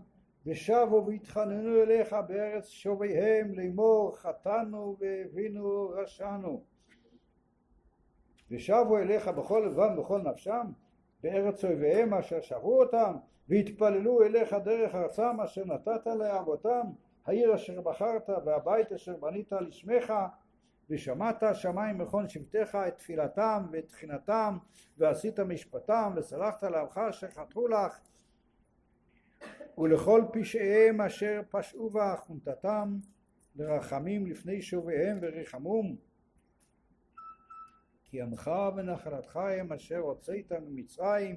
ושבו 0.45 1.05
והתחננו 1.07 1.81
אליך 1.81 2.15
בארץ 2.27 2.69
שוביהם 2.69 3.53
לאמור 3.53 4.17
חטאנו 4.17 4.97
והבינו 4.99 5.89
רשענו. 5.89 6.63
ושבו 8.51 8.97
אליך 8.97 9.27
בכל 9.27 9.63
לבם 9.67 9.99
ובכל 9.99 10.21
נפשם 10.21 10.67
בארץ 11.23 11.65
אויביהם 11.65 12.13
אשר 12.13 12.41
שבו 12.41 12.81
אותם 12.81 13.13
והתפללו 13.49 14.23
אליך 14.23 14.53
דרך 14.53 14.95
ארצם 14.95 15.41
אשר 15.43 15.65
נתת 15.65 16.07
לאבותם 16.07 16.87
העיר 17.25 17.55
אשר 17.55 17.81
בחרת 17.81 18.29
והבית 18.45 18.91
אשר 18.91 19.17
בנית 19.17 19.51
לשמך 19.51 20.13
ושמעת 20.89 21.43
השמיים 21.43 21.97
מכון 21.97 22.29
שבטיך 22.29 22.75
את 22.75 22.97
תפילתם 22.97 23.65
ואת 23.71 23.87
תחינתם 23.87 24.57
ועשית 24.97 25.39
משפטם 25.39 26.13
וסלחת 26.15 26.63
לעמך 26.63 26.97
אשר 27.09 27.27
חתרו 27.29 27.67
לך 27.67 27.99
ולכל 29.77 30.23
פשעיהם 30.33 31.01
אשר 31.01 31.41
פשעו 31.49 31.91
חונטתם 32.17 32.97
לרחמים 33.55 34.27
לפני 34.27 34.61
שוביהם 34.61 35.19
וריחמום 35.21 35.95
כי 38.03 38.21
עמך 38.21 38.51
ונחלתך 38.75 39.37
הם 39.37 39.73
אשר 39.73 39.97
הוצאת 39.97 40.51
ממצרים 40.51 41.35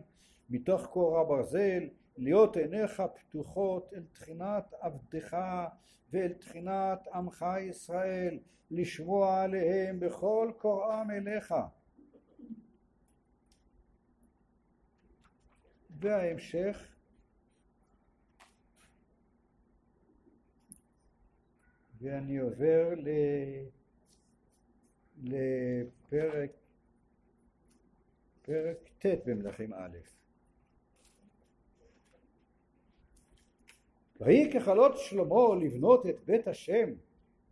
מתוך 0.50 0.86
קור 0.86 1.18
הברזל 1.18 1.82
להיות 2.16 2.56
עיניך 2.56 3.02
פתוחות 3.14 3.94
אל 3.94 4.02
תחינת 4.12 4.74
עבדך 4.80 5.36
ואל 6.10 6.32
תחינת 6.32 7.06
עמך 7.14 7.46
ישראל 7.60 8.38
לשמוע 8.70 9.42
עליהם 9.42 10.00
בכל 10.00 10.52
קוראם 10.58 11.10
אליך. 11.10 11.54
וההמשך 15.90 16.96
ואני 21.98 22.38
עובר 22.38 22.94
ל... 22.96 23.08
לפרק 25.22 26.50
פרק 28.42 28.78
ט' 28.98 29.06
במלכים 29.26 29.74
א' 29.74 30.15
ויהי 34.20 34.52
ככלות 34.52 34.98
שלמה 34.98 35.54
לבנות 35.60 36.06
את 36.06 36.24
בית 36.24 36.48
השם 36.48 36.90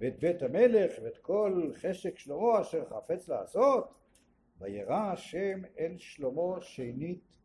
ואת 0.01 0.19
בית 0.19 0.43
המלך 0.43 0.93
ואת 1.03 1.19
כל 1.19 1.71
חשק 1.75 2.19
שלמה 2.19 2.61
אשר 2.61 2.85
חפץ 2.85 3.29
לעשות 3.29 3.95
וירא 4.59 5.13
השם 5.13 5.63
אל 5.79 5.95
שלמה 5.99 6.61
שנית 6.61 7.39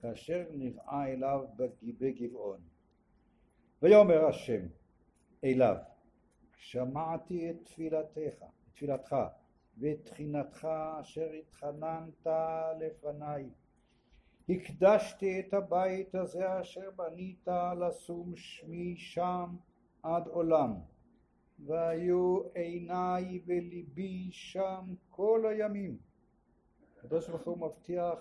כאשר 0.00 0.44
נראה 0.50 1.12
אליו 1.12 1.44
בגבעון 1.82 2.60
ויאמר 3.82 4.26
השם 4.26 4.66
אליו 5.44 5.76
שמעתי 6.56 7.50
את 7.50 7.56
תפילתך, 7.64 8.44
תפילתך 8.72 9.16
ואת 9.78 10.04
תחינתך 10.04 10.68
אשר 11.00 11.30
התחננת 11.30 12.26
לפניי. 12.80 13.50
הקדשתי 14.48 15.40
את 15.40 15.54
הבית 15.54 16.14
הזה 16.14 16.60
אשר 16.60 16.90
בנית 16.96 17.48
לשום 17.80 18.36
שמי 18.36 18.96
שם 18.96 19.56
עד 20.02 20.26
עולם. 20.26 20.74
והיו 21.66 22.40
עיניי 22.54 23.40
וליבי 23.46 24.28
שם 24.32 24.94
כל 25.10 25.46
הימים. 25.46 25.96
הקדוש 26.98 27.28
ברוך 27.28 27.42
הוא 27.42 27.58
מבטיח 27.58 28.18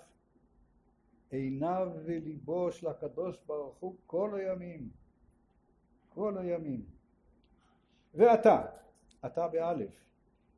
עיניו 1.30 1.88
וליבו 2.06 2.72
של 2.72 2.88
הקדוש 2.88 3.38
ברוך 3.46 3.78
הוא 3.80 3.96
כל 4.06 4.36
הימים. 4.36 4.90
כל 6.10 6.38
הימים. 6.38 6.86
ואתה, 8.14 8.66
אתה 9.26 9.48
באלף, 9.48 10.04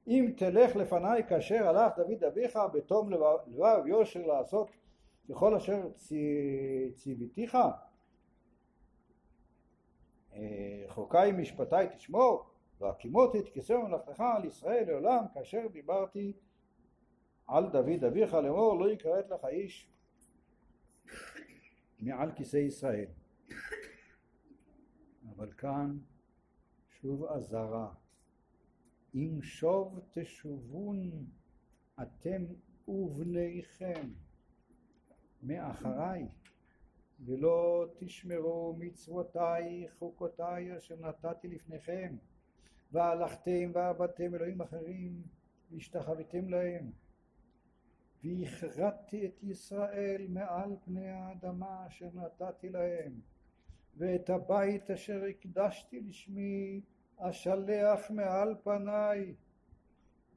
אם 0.08 0.34
תלך 0.38 0.76
לפניי 0.76 1.24
כאשר 1.24 1.68
הלך 1.68 1.98
דוד 1.98 2.24
אביך 2.24 2.60
בתום 2.74 3.10
לבב 3.12 3.88
יושר 3.88 4.26
לעשות 4.26 4.70
ככל 5.30 5.56
אשר 5.56 5.90
ציוויתיך 6.94 7.58
אה, 10.34 10.86
חוקי 10.88 11.32
משפטי 11.38 11.76
תשמור 11.96 12.50
והקימותי 12.80 13.40
את 13.40 13.50
כיסא 13.50 13.74
ממלכתך 13.74 14.20
על 14.20 14.46
ישראל 14.46 14.84
לעולם 14.88 15.26
כאשר 15.34 15.68
דיברתי 15.72 16.34
על 17.48 17.70
דוד 17.70 18.04
אביך 18.08 18.34
לאמור 18.34 18.80
לא 18.80 18.92
יכרת 18.92 19.30
לך 19.30 19.46
איש 19.46 19.90
מעל 22.00 22.32
כיסא 22.32 22.58
ישראל. 22.58 23.08
אבל 25.36 25.52
כאן 25.52 25.98
שוב 27.02 27.26
אזהרה 27.26 27.94
אם 29.16 29.40
שוב 29.42 30.00
תשובון 30.12 31.26
אתם 32.02 32.46
ובניכם 32.88 34.10
מאחריי 35.46 36.28
ולא 37.26 37.86
תשמרו 37.98 38.76
מצוותיי 38.80 39.88
חוקותיי 40.00 40.78
אשר 40.78 40.96
נתתי 41.00 41.48
לפניכם. 41.48 42.16
והלכתם 42.92 43.72
ועבדתם 43.74 44.36
אלוהים 44.36 44.62
אחרים 44.62 45.22
והשתחוויתם 45.72 46.50
להם. 46.50 46.92
והכרתתי 48.24 49.26
את 49.26 49.44
ישראל 49.44 50.26
מעל 50.30 50.76
פני 50.86 51.10
האדמה 51.10 51.88
אשר 51.88 52.10
נתתי 52.14 52.70
להם. 52.70 53.14
ואת 53.98 54.30
הבית 54.30 54.92
אשר 54.92 55.24
הקדשתי 55.24 56.02
לשמי 56.02 56.82
אשלח 57.18 58.12
מעל 58.12 58.56
פניי. 58.64 59.36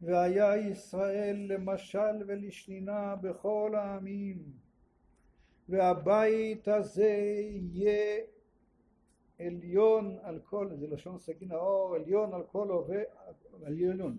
והיה 0.03 0.57
ישראל 0.57 1.37
למשל 1.49 2.25
ולשנינה 2.27 3.16
בכל 3.16 3.75
העמים 3.75 4.67
והבית 5.68 6.68
הזה 6.68 7.12
יהיה 7.50 8.20
עליון 9.38 10.18
על 10.22 10.40
כל, 10.44 10.68
זה 10.74 10.87
לשון 10.87 11.18
סגין 11.18 11.52
האור, 11.52 11.94
עליון 11.94 12.35
על 12.35 12.42
כל 12.42 12.68
עובר, 12.68 13.02
עליון, 13.64 14.18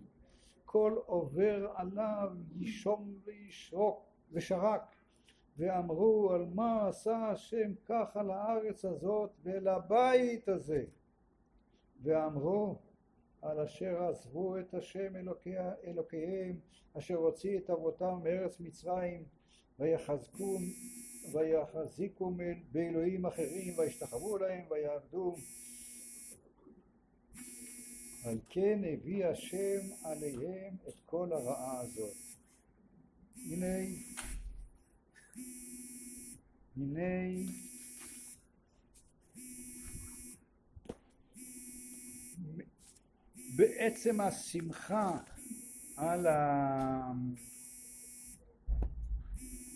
כל 0.66 0.96
עובר 1.06 1.72
עליו 1.76 2.30
ישום 2.56 3.14
וישרוק 3.26 4.06
ושרק. 4.32 4.96
ואמרו 5.58 6.32
על 6.34 6.46
מה 6.54 6.88
עשה 6.88 7.30
השם 7.30 7.74
כך 7.86 8.18
על 8.18 8.32
הארץ 8.32 8.86
הזאת 8.86 9.30
ולבית 9.44 10.50
הזה? 10.50 10.84
ואמרו 12.02 12.80
על 13.42 13.60
אשר 13.60 14.04
עזבו 14.04 14.58
את 14.58 14.74
השם 14.74 15.16
אלוקי, 15.16 15.56
אלוקיהם 15.84 16.60
אשר 16.98 17.16
הוציא 17.16 17.58
את 17.58 17.70
אבותם 17.70 18.20
מארץ 18.24 18.60
מצרים 18.60 19.24
ויחזקו 19.80 20.58
ויחזיקו 21.32 22.34
באלוהים 22.72 23.26
אחרים 23.26 23.80
וישתחוו 23.80 24.38
להם 24.38 24.66
ויעבדו. 24.72 25.36
על 28.26 28.40
כן 28.50 28.82
הביא 28.94 29.26
השם 29.26 29.80
עליהם 30.04 30.76
את 30.88 31.00
כל 31.06 31.34
הרעה 31.34 31.82
הזאת. 31.82 32.16
הנה 33.36 33.76
הנה 36.78 37.40
בעצם 43.56 44.22
השמחה 44.22 45.18
על, 45.98 46.28
ה... 46.28 47.12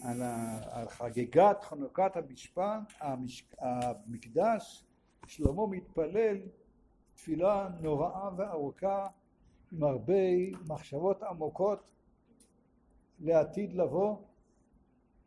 על, 0.04 0.88
חגיגת 0.90 1.64
חנוכת 1.64 2.12
המשפט, 2.16 2.94
המש... 3.00 3.50
המקדש, 3.60 4.86
שלמה 5.28 5.68
מתפלל 5.68 6.38
תפילה 7.14 7.70
נוראה 7.82 8.30
וארוכה 8.38 9.08
עם 9.72 9.84
הרבה 9.84 10.14
מחשבות 10.68 11.24
עמוקות 11.24 11.92
לעתיד 13.20 13.74
לבוא 13.74 14.18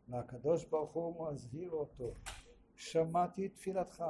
והקדוש 0.09 0.65
ברוך 0.65 0.93
הוא 0.93 1.31
מזהיר 1.31 1.71
אותו. 1.71 2.13
שמעתי 2.75 3.45
את 3.45 3.53
תפילתך. 3.53 4.03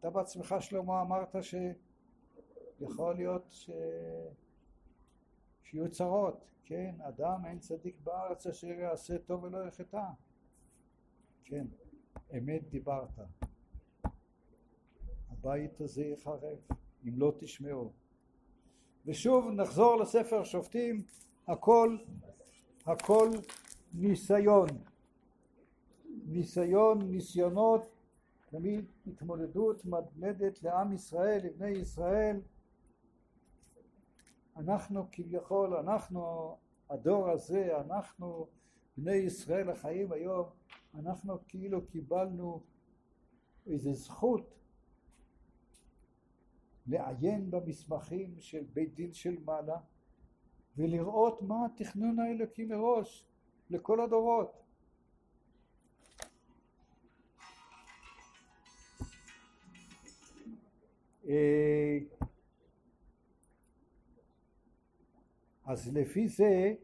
אתה 0.00 0.10
בעצמך 0.10 0.54
שלמה 0.60 1.02
אמרת 1.02 1.36
ש... 1.44 1.54
יכול 2.80 3.14
להיות 3.14 3.46
ש... 3.50 3.70
שיהיו 5.72 5.90
צרות, 5.90 6.44
כן, 6.64 6.94
אדם 7.00 7.46
אין 7.46 7.58
צדיק 7.58 7.96
בארץ 8.04 8.46
אשר 8.46 8.66
יעשה 8.66 9.18
טוב 9.18 9.44
ולא 9.44 9.66
יחטא, 9.66 10.04
כן, 11.44 11.66
אמת 12.38 12.70
דיברת, 12.70 13.08
הבית 15.30 15.80
הזה 15.80 16.04
יחרב 16.04 16.40
אם 17.04 17.18
לא 17.18 17.32
תשמעו, 17.38 17.92
ושוב 19.06 19.50
נחזור 19.50 19.96
לספר 19.96 20.44
שופטים, 20.44 21.04
הכל, 21.48 21.98
הכל 22.86 23.28
ניסיון, 23.94 24.68
ניסיון, 26.26 27.10
ניסיונות, 27.10 27.86
תמיד 28.50 28.84
התמודדות 29.06 29.84
מתמדת 29.84 30.62
לעם 30.62 30.92
ישראל, 30.92 31.40
לבני 31.44 31.70
ישראל, 31.70 32.40
אנחנו 34.56 35.06
כביכול, 35.12 35.76
אנחנו 35.76 36.56
הדור 36.90 37.28
הזה, 37.30 37.80
אנחנו 37.80 38.46
בני 38.96 39.14
ישראל 39.14 39.70
החיים 39.70 40.12
היום, 40.12 40.46
אנחנו 40.94 41.38
כאילו 41.48 41.86
קיבלנו 41.86 42.60
איזו 43.66 43.94
זכות 43.94 44.54
לעיין 46.86 47.50
במסמכים 47.50 48.34
של 48.40 48.64
בית 48.72 48.94
דין 48.94 49.12
של 49.12 49.36
מעלה 49.44 49.78
ולראות 50.76 51.42
מה 51.42 51.66
התכנון 51.66 52.18
האלוקי 52.18 52.64
מראש 52.64 53.24
לכל 53.70 54.00
הדורות. 54.00 54.62
אה, 61.28 61.98
אז 65.72 65.96
לפי 65.96 66.28
זה 66.28 66.74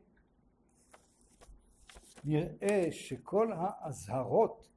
נראה 2.24 2.89
שכל 2.91 3.53
האזהרות 3.53 4.68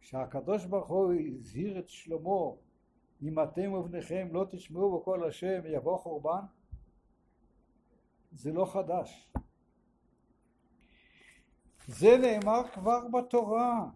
שהקדוש 0.00 0.64
ברוך 0.64 0.88
הוא 0.88 1.12
הזהיר 1.12 1.78
את 1.78 1.88
שלמה 1.88 2.50
אם 3.22 3.42
אתם 3.42 3.72
ובניכם 3.72 4.28
לא 4.32 4.46
תשמעו 4.50 4.98
בקול 4.98 5.28
השם 5.28 5.62
יבוא 5.66 5.98
חורבן 5.98 6.40
זה 8.32 8.52
לא 8.52 8.64
חדש. 8.72 9.32
זה 11.86 12.16
נאמר 12.18 12.68
כבר 12.72 13.08
בתורה. 13.08 13.90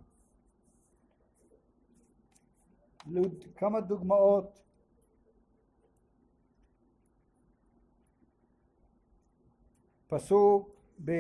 כמה 3.57 3.81
דוגמאות 3.81 4.63
פסוק 10.09 10.71
ב... 11.05 11.13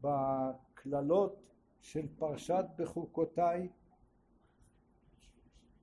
בקללות 0.00 1.42
של 1.80 2.06
פרשת 2.18 2.64
בחוקותיי. 2.78 3.68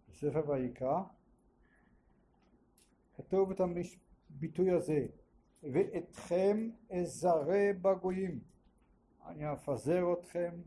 בספר 0.09 0.49
ויקרא. 0.49 1.01
כתוב 3.13 3.51
את 3.51 3.61
הביטוי 4.29 4.71
הזה 4.71 5.05
ואתכם 5.63 6.69
אזרה 6.91 7.69
בגויים 7.81 8.39
אני 9.25 9.53
אפזר 9.53 10.13
אתכם 10.13 10.61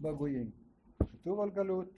בגויים. 0.00 0.50
כתוב 0.98 1.40
על 1.40 1.50
גלות. 1.50 1.88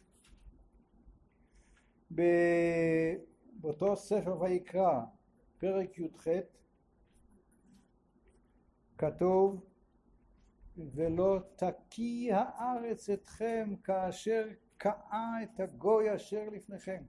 באותו 3.61 3.97
ספר 3.97 4.41
ויקרא 4.41 5.01
פרק 5.59 5.99
י"ח 5.99 6.29
כתוב 8.99 9.65
ולא 10.77 11.39
תקיא 11.57 12.35
הארץ 12.35 13.11
אתכם 13.11 13.75
כאשר 13.85 14.49
קאה 14.77 15.43
את 15.43 15.61
הגוי 15.61 16.17
אשר 16.17 16.49
לפניכם. 16.53 17.03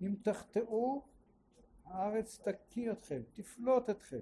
אם 0.00 0.14
תחטאו 0.22 1.02
הארץ 1.84 2.38
תקיא 2.38 2.92
אתכם, 2.92 3.22
תפלוט 3.32 3.90
אתכם. 3.90 4.20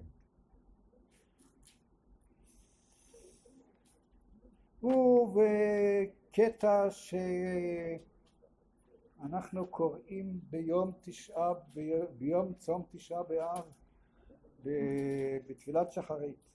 ובקטע 4.82 6.88
שאנחנו 9.20 9.66
קוראים 9.66 10.40
ביום 10.50 10.92
תשעה, 11.00 11.52
ביום 12.18 12.54
צום 12.54 12.84
תשעה 12.90 13.22
באב 13.22 13.72
בתפילת 14.66 15.92
שחרית. 15.92 16.50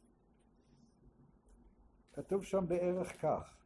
כתוב 2.13 2.43
שם 2.43 2.65
בערך 2.67 3.21
כך: 3.21 3.57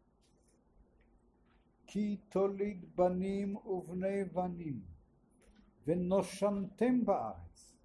כי 1.88 2.18
תוליד 2.30 2.96
בנים 2.96 3.56
ובני 3.56 4.24
בנים 4.24 4.82
ונושנתם 5.88 7.06
בארץ. 7.06 7.76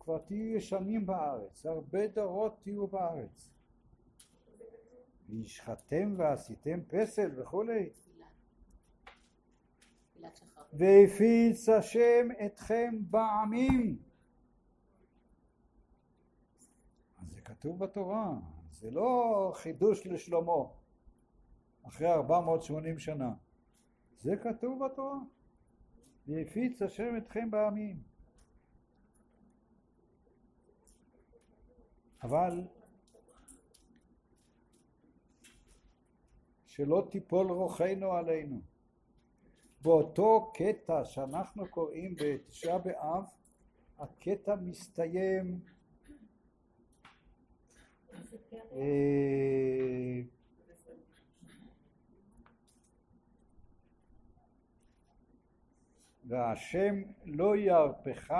כבר 0.00 0.18
תהיו 0.18 0.56
ישנים 0.56 1.06
בארץ, 1.06 1.66
הרבה 1.66 2.06
דורות 2.06 2.60
תהיו 2.62 2.86
בארץ. 2.86 3.50
והשחתם 5.28 6.14
ועשיתם 6.16 6.80
פסל 6.88 7.40
וכולי. 7.40 7.90
והפיץ 10.72 11.68
השם 11.68 12.28
אתכם 12.46 12.94
בעמים 13.10 13.98
כתוב 17.66 17.78
בתורה, 17.78 18.32
זה 18.70 18.90
לא 18.90 19.52
חידוש 19.54 20.06
לשלמה 20.06 20.52
אחרי 21.82 22.12
480 22.12 22.98
שנה, 22.98 23.34
זה 24.16 24.36
כתוב 24.36 24.84
בתורה. 24.84 25.18
והפיץ 26.26 26.82
השם 26.82 27.16
אתכם 27.16 27.50
בעמים. 27.50 28.02
אבל 32.22 32.64
שלא 36.64 37.08
תיפול 37.10 37.52
רוחנו 37.52 38.12
עלינו. 38.12 38.60
באותו 39.82 40.52
קטע 40.54 41.04
שאנחנו 41.04 41.68
קוראים 41.68 42.14
בתשעה 42.16 42.78
באב, 42.78 43.24
הקטע 43.98 44.56
מסתיים 44.56 45.60
אה, 48.52 48.58
והשם 56.28 57.02
לא 57.24 57.56
ירפך 57.56 58.34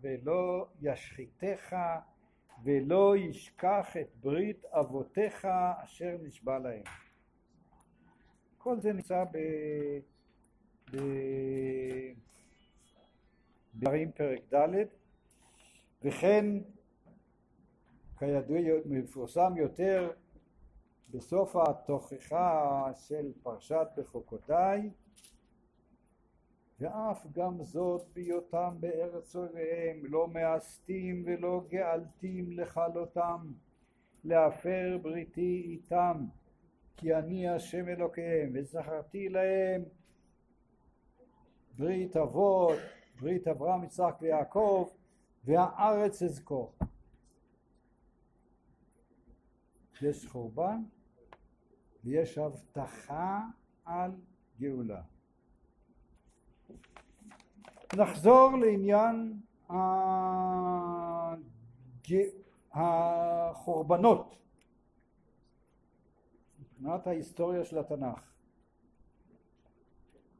ולא 0.00 0.66
ישחיתך 0.82 1.76
ולא 2.64 3.16
ישכח 3.16 3.96
את 4.00 4.08
ברית 4.20 4.64
אבותיך 4.64 5.48
אשר 5.84 6.16
נשבע 6.22 6.58
להם. 6.58 6.82
כל 8.58 8.80
זה 8.80 8.92
נמצא 8.92 9.24
ב... 9.24 9.38
ב... 10.92 10.96
דברים 13.74 14.12
פרק 14.12 14.54
ד' 14.54 14.86
וכן 16.02 16.46
כידוע 18.22 18.58
מפורסם 18.86 19.52
יותר 19.56 20.10
בסוף 21.10 21.56
התוכחה 21.56 22.90
של 22.94 23.32
פרשת 23.42 23.86
בחוקותיי 23.96 24.90
ואף 26.80 27.26
גם 27.32 27.62
זאת 27.62 28.02
בהיותם 28.14 28.76
בארץ 28.80 29.36
אויביהם 29.36 30.00
לא 30.04 30.28
מאסתים 30.28 31.22
ולא 31.26 31.64
גאלתים 31.68 32.52
לכלותם 32.52 33.52
להפר 34.24 34.98
בריתי 35.02 35.62
איתם 35.64 36.26
כי 36.96 37.14
אני 37.14 37.48
השם 37.48 37.88
אלוקיהם 37.88 38.50
וזכרתי 38.54 39.28
להם 39.28 39.82
ברית 41.78 42.16
אבות 42.16 42.78
ברית 43.20 43.48
אברהם 43.48 43.84
יצחק 43.84 44.14
ויעקב 44.20 44.88
והארץ 45.44 46.22
אזכור 46.22 46.72
יש 50.02 50.26
חורבן 50.26 50.82
ויש 52.04 52.38
הבטחה 52.38 53.40
על 53.84 54.10
גאולה. 54.60 55.02
נחזור 57.96 58.50
לעניין 58.60 59.40
החורבנות 62.72 64.38
מבחינת 66.58 67.06
ההיסטוריה 67.06 67.64
של 67.64 67.78
התנ"ך. 67.78 68.32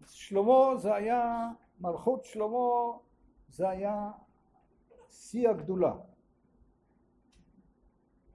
שלמה 0.07 0.77
זה 0.77 0.95
היה, 0.95 1.49
מלכות 1.81 2.25
שלמה 2.25 2.99
זה 3.49 3.69
היה 3.69 4.11
שיא 5.09 5.49
הגדולה. 5.49 5.95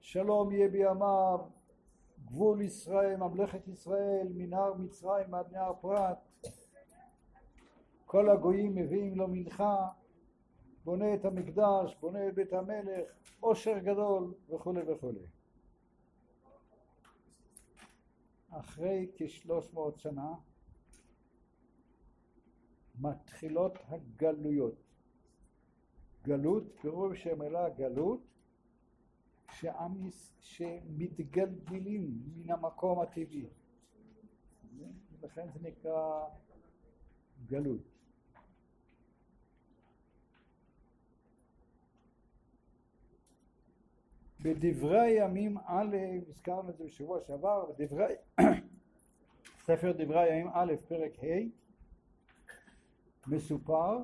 שלום 0.08 0.52
יהיה 0.52 0.68
בימיו, 0.68 1.38
גבול 2.26 2.62
ישראל, 2.62 3.16
ממלכת 3.16 3.68
ישראל, 3.68 4.28
מנהר 4.34 4.74
מצרים 4.74 5.34
עד 5.34 5.52
נהר 5.52 5.72
פרת, 5.80 6.16
כל 8.06 8.30
הגויים 8.30 8.74
מביאים 8.74 9.14
לו 9.18 9.28
מנחה, 9.28 9.88
בונה 10.84 11.14
את 11.14 11.24
המקדש, 11.24 11.96
בונה 12.00 12.28
את 12.28 12.34
בית 12.34 12.52
המלך, 12.52 13.10
עושר 13.40 13.78
גדול 13.78 14.34
וכולי 14.48 14.92
וכולי. 14.92 15.26
אחרי 18.50 19.10
כשלוש 19.14 19.72
מאות 19.72 19.98
שנה 19.98 20.34
מתחילות 23.00 23.78
הגלויות. 23.88 24.74
גלות, 26.22 26.64
פירוש 26.80 27.26
המילה 27.26 27.70
גלות, 27.70 28.20
שעם, 29.60 30.10
שמתגלגלים 30.40 32.22
מן 32.36 32.50
המקום 32.50 33.00
הטבעי. 33.00 33.46
לכן 35.22 35.46
זה 35.52 35.68
נקרא 35.68 36.28
גלות. 37.46 37.80
בדברי 44.40 44.98
הימים 44.98 45.58
א', 45.58 45.96
הזכרנו 46.28 46.70
את 46.70 46.76
זה 46.76 46.84
בשבוע 46.84 47.20
שעבר, 47.26 47.72
בדברי, 47.78 48.14
ספר 49.66 49.92
דברי 49.92 50.32
הימים 50.32 50.48
א', 50.52 50.72
פרק 50.88 51.12
ה', 51.24 51.48
מסופר 53.26 53.98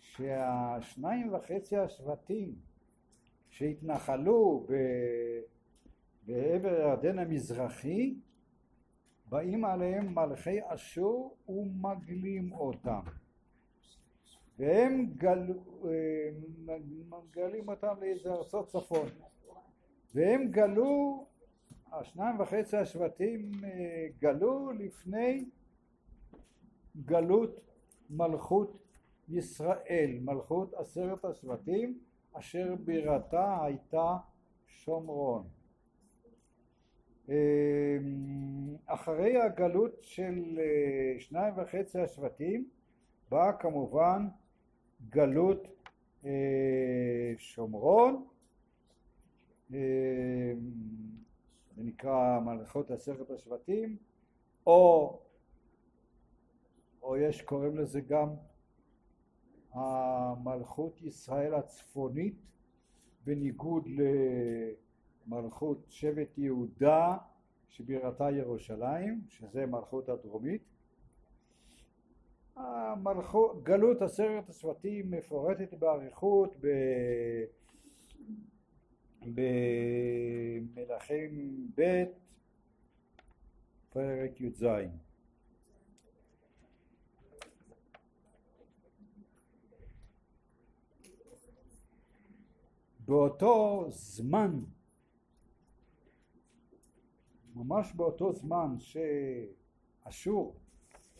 שהשניים 0.00 1.34
וחצי 1.34 1.76
השבטים 1.76 2.54
שהתנחלו 3.52 4.66
ב... 4.68 4.72
בעבר 6.26 6.68
הירדן 6.68 7.18
המזרחי 7.18 8.14
באים 9.26 9.64
עליהם 9.64 10.14
מלכי 10.14 10.58
אשור 10.66 11.36
ומגלים 11.48 12.52
אותם. 12.52 13.00
והם 14.58 15.06
גל... 15.16 15.54
מגלים 17.08 17.68
אותם 17.68 17.94
לאיזה 18.00 18.32
ארצות 18.32 18.68
צפון. 18.68 19.08
והם 20.14 20.50
גלו 20.50 21.26
השניים 21.92 22.40
וחצי 22.40 22.76
השבטים 22.76 23.50
גלו 24.18 24.70
לפני 24.72 25.44
גלות 27.04 27.60
מלכות 28.10 28.78
ישראל, 29.28 30.18
מלכות 30.20 30.74
עשרת 30.74 31.24
השבטים 31.24 31.98
אשר 32.32 32.74
בירתה 32.84 33.64
הייתה 33.64 34.16
שומרון. 34.66 35.48
אחרי 38.86 39.40
הגלות 39.40 40.02
של 40.02 40.58
שניים 41.18 41.54
וחצי 41.56 42.00
השבטים 42.00 42.68
באה 43.28 43.52
כמובן 43.52 44.28
גלות 45.10 45.88
שומרון 47.38 48.26
זה 49.68 49.84
נקרא 51.76 52.40
מלכות 52.40 52.90
עשרת 52.90 53.30
השבטים 53.30 53.96
או, 54.66 55.18
או 57.02 57.16
יש 57.16 57.42
קוראים 57.42 57.78
לזה 57.78 58.00
גם 58.00 58.28
המלכות 59.72 61.02
ישראל 61.02 61.54
הצפונית 61.54 62.34
בניגוד 63.24 63.88
למלכות 65.26 65.86
שבט 65.88 66.38
יהודה 66.38 67.16
שבירתה 67.68 68.30
ירושלים, 68.30 69.20
שזה 69.28 69.66
מלכות 69.66 70.08
הדרומית. 70.08 70.62
המלכות, 72.56 73.62
גלות 73.62 74.02
עשרת 74.02 74.48
השבטים 74.48 75.10
מפורטת 75.10 75.74
באריכות. 75.74 76.56
במלכים 80.74 81.30
ב' 81.78 82.04
פרק 83.92 84.40
י"ז 84.40 84.64
באותו 93.04 93.86
זמן, 93.88 94.60
ממש 97.54 97.92
באותו 97.92 98.32
זמן 98.32 98.76
שאשור, 98.78 100.56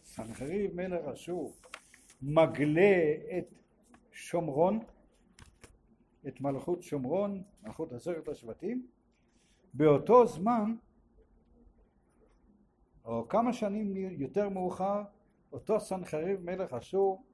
סנחריב 0.03 0.74
מלך 0.74 1.05
אשור, 1.05 1.53
מגלה 2.22 3.14
את 3.39 3.55
שומרון, 4.12 4.78
את 6.28 6.41
מלכות 6.41 6.83
שומרון, 6.83 7.43
מלכות 7.62 7.93
עשרת 7.93 8.28
השבטים, 8.28 8.87
באותו 9.74 10.26
זמן, 10.26 10.74
או 13.05 13.28
כמה 13.28 13.53
שנים 13.53 13.97
יותר 13.97 14.49
מאוחר, 14.49 15.03
אותו 15.53 15.80
סנחריב 15.80 16.41
מלך 16.41 16.72
אשור 16.72 17.24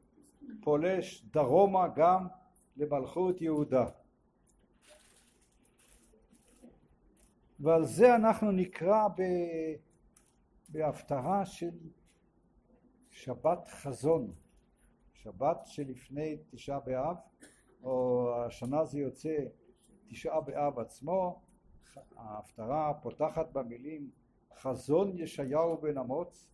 פולש 0.62 1.24
דרומה 1.24 1.88
גם 1.96 2.26
למלכות 2.76 3.40
יהודה. 3.40 3.86
ועל 7.60 7.84
זה 7.84 8.16
אנחנו 8.16 8.52
נקרא 8.52 9.08
ב... 9.08 9.22
בהפטרה 10.68 11.46
של 11.46 11.78
שבת 13.10 13.68
חזון, 13.68 14.32
שבת 15.12 15.58
שלפני 15.64 16.38
תשעה 16.50 16.80
באב, 16.80 17.16
או 17.82 18.30
השנה 18.46 18.84
זה 18.84 18.98
יוצא 18.98 19.36
תשעה 20.08 20.40
באב 20.40 20.78
עצמו, 20.78 21.42
ההפטרה 22.16 22.94
פותחת 23.02 23.52
במילים 23.52 24.10
חזון 24.54 25.18
ישעיהו 25.18 25.80
בן 25.80 25.98
אמוץ. 25.98 26.48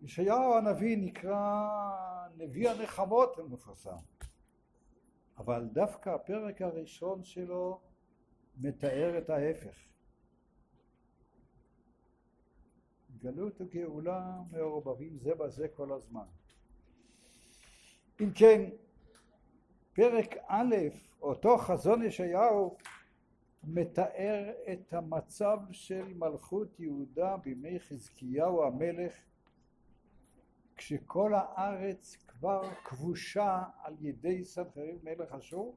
ישעיהו 0.00 0.54
הנביא 0.56 0.96
נקרא 0.96 1.68
נביא 2.36 2.70
הנחמות 2.70 3.38
המפורסם. 3.38 3.96
אבל 5.44 5.68
דווקא 5.72 6.10
הפרק 6.10 6.62
הראשון 6.62 7.24
שלו 7.24 7.80
מתאר 8.60 9.18
את 9.18 9.30
ההפך. 9.30 9.76
גלות 13.18 13.60
וגאולה 13.60 14.40
מעורבבים 14.50 15.18
זה 15.18 15.34
בזה 15.34 15.68
כל 15.68 15.92
הזמן. 15.92 16.24
אם 18.20 18.30
כן, 18.34 18.70
פרק 19.92 20.34
א', 20.46 20.76
אותו 21.22 21.58
חזון 21.58 22.02
ישעיהו, 22.02 22.76
מתאר 23.64 24.52
את 24.72 24.92
המצב 24.92 25.58
של 25.70 26.14
מלכות 26.14 26.80
יהודה 26.80 27.36
בימי 27.36 27.80
חזקיהו 27.80 28.64
המלך 28.64 29.14
כשכל 30.76 31.34
הארץ 31.34 32.16
כבר 32.42 32.74
כבושה 32.84 33.62
על 33.82 33.94
ידי 34.00 34.44
סנחריב 34.44 35.00
מלך 35.02 35.32
אשור. 35.32 35.76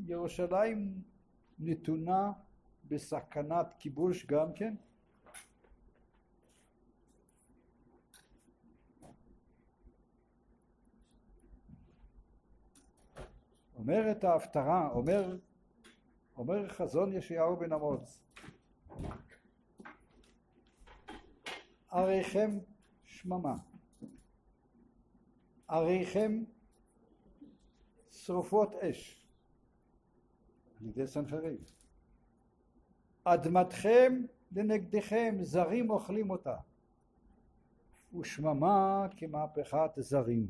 וירושלים 0.00 1.02
נתונה 1.58 2.32
בסכנת 2.88 3.74
כיבוש 3.78 4.26
גם 4.26 4.52
כן. 4.54 4.74
אומרת 13.74 14.24
ההפטרה, 14.24 14.90
אומר, 14.90 15.38
אומר 16.36 16.68
חזון 16.68 17.12
ישעיהו 17.12 17.56
בן 17.56 17.72
אמוץ 17.72 18.20
עריכם 21.94 22.58
שממה, 23.04 23.56
עריכם 25.68 26.44
שרופות 28.10 28.74
אש. 28.74 29.26
על 30.80 30.86
ידי 30.86 31.06
סנחריב, 31.06 31.72
אדמתכם 33.24 34.22
לנגדכם 34.52 35.36
זרים 35.42 35.90
אוכלים 35.90 36.30
אותה. 36.30 36.56
ושממה 38.20 39.06
כמהפכת 39.16 39.90
זרים. 39.96 40.46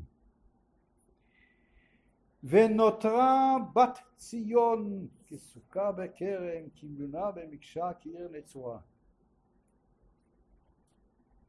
ונותרה 2.43 3.55
בת 3.75 3.99
ציון 4.15 5.07
כסוכה 5.27 5.91
בכרם 5.91 6.63
כמלונה 6.75 7.31
במקשה 7.31 7.91
כעיר 8.01 8.29
נצורה 8.31 8.79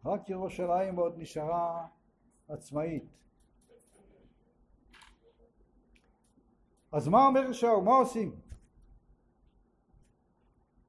רק 0.07 0.31
ירושלים 0.31 0.97
עוד 0.97 1.15
נשארה 1.19 1.87
עצמאית. 2.49 3.05
אז 6.93 7.09
מה 7.09 7.27
אומר 7.27 7.53
שאול? 7.53 7.85
מה 7.85 7.95
עושים? 7.95 8.41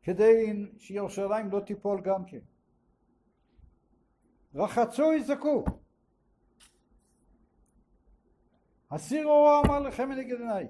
כדי 0.02 0.66
שירושלים 0.78 1.50
לא 1.52 1.60
תיפול 1.60 2.02
גם 2.02 2.26
כן. 2.26 2.40
רחצו 4.56 5.14
יזעקו. 5.14 5.66
הסירו 8.92 9.44
רע 9.44 9.62
אמר 9.66 9.80
לכם 9.80 10.10
מנגד 10.10 10.40
עיניי. 10.40 10.68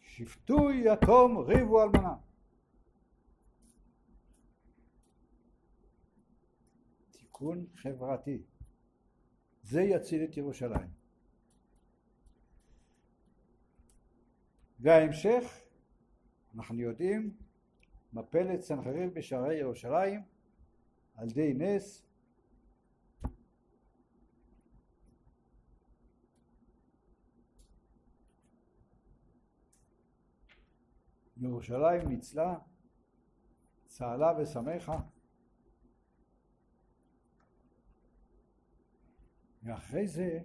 שפטו 0.00 0.70
יתום 0.70 1.38
ריבו 1.38 1.82
אלמנה. 1.82 2.14
תיקון 7.36 7.66
חברתי. 7.76 8.42
זה 9.62 9.82
יציל 9.82 10.24
את 10.24 10.36
ירושלים. 10.36 10.88
וההמשך, 14.80 15.42
אנחנו 16.54 16.80
יודעים, 16.80 17.36
מפלת 18.12 18.60
סנחריב 18.60 19.14
בשערי 19.14 19.54
ירושלים 19.54 20.22
על 21.14 21.30
ידי 21.30 21.54
נס 21.54 22.06
ירושלים 31.36 32.08
ניצלה, 32.08 32.58
צהלה 33.86 34.32
ושמחה 34.38 34.98
ואחרי 39.66 40.08
זה 40.08 40.40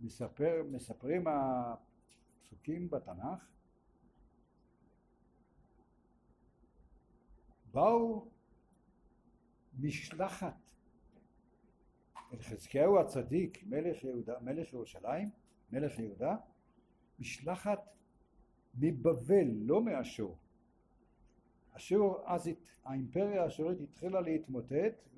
מספר, 0.00 0.62
מספרים 0.70 1.24
הפסוקים 1.26 2.90
בתנ"ך, 2.90 3.50
באו 7.72 8.28
משלחת 9.78 10.56
אל 12.32 12.38
חזקיהו 12.42 13.00
הצדיק, 13.00 13.64
מלך, 13.66 14.04
יהודה, 14.04 14.40
מלך 14.40 14.72
ירושלים, 14.72 15.30
מלך 15.72 15.98
יהודה, 15.98 16.36
משלחת 17.18 17.88
מבבל, 18.74 19.46
לא 19.52 19.82
מאשור. 19.82 20.38
אשור, 21.72 22.22
אז 22.26 22.50
האימפריה 22.84 23.42
האשורית 23.42 23.80
התחילה 23.80 24.20
להתמוטט 24.20 25.08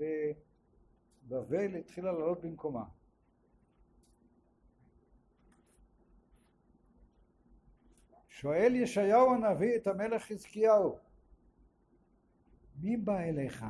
ובבל 1.29 1.77
התחילה 1.77 2.13
לעלות 2.13 2.41
במקומה. 2.41 2.85
שואל 8.29 8.75
ישעיהו 8.75 9.35
הנביא 9.35 9.77
את 9.77 9.87
המלך 9.87 10.23
חזקיהו, 10.23 10.99
מי 12.81 12.97
בא 12.97 13.21
אליך? 13.21 13.65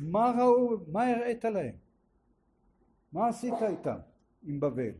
מה 0.00 0.32
ראו, 0.38 0.76
מה 0.92 1.10
הראית 1.10 1.44
להם? 1.44 1.76
מה 3.12 3.28
עשית 3.28 3.54
איתם, 3.62 3.98
עם 4.42 4.60
בבל? 4.60 4.92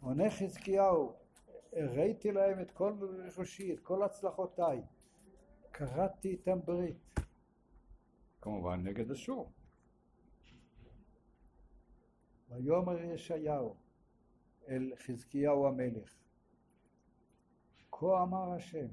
עונה 0.00 0.30
חזקיהו, 0.30 1.12
הראיתי 1.72 2.32
להם 2.32 2.60
את 2.60 2.70
כל 2.70 2.92
רכושי, 3.26 3.74
את 3.74 3.80
כל 3.80 4.02
הצלחותיי, 4.02 4.82
קראתי 5.70 6.28
איתם 6.28 6.58
ברית. 6.64 7.25
כמובן 8.46 8.82
נגד 8.82 9.10
אשור. 9.10 9.52
ויאמר 12.48 13.02
ישעיהו 13.02 13.76
אל 14.68 14.92
חזקיהו 14.96 15.66
המלך, 15.66 16.14
כה 17.92 18.22
אמר 18.22 18.52
השם, 18.52 18.86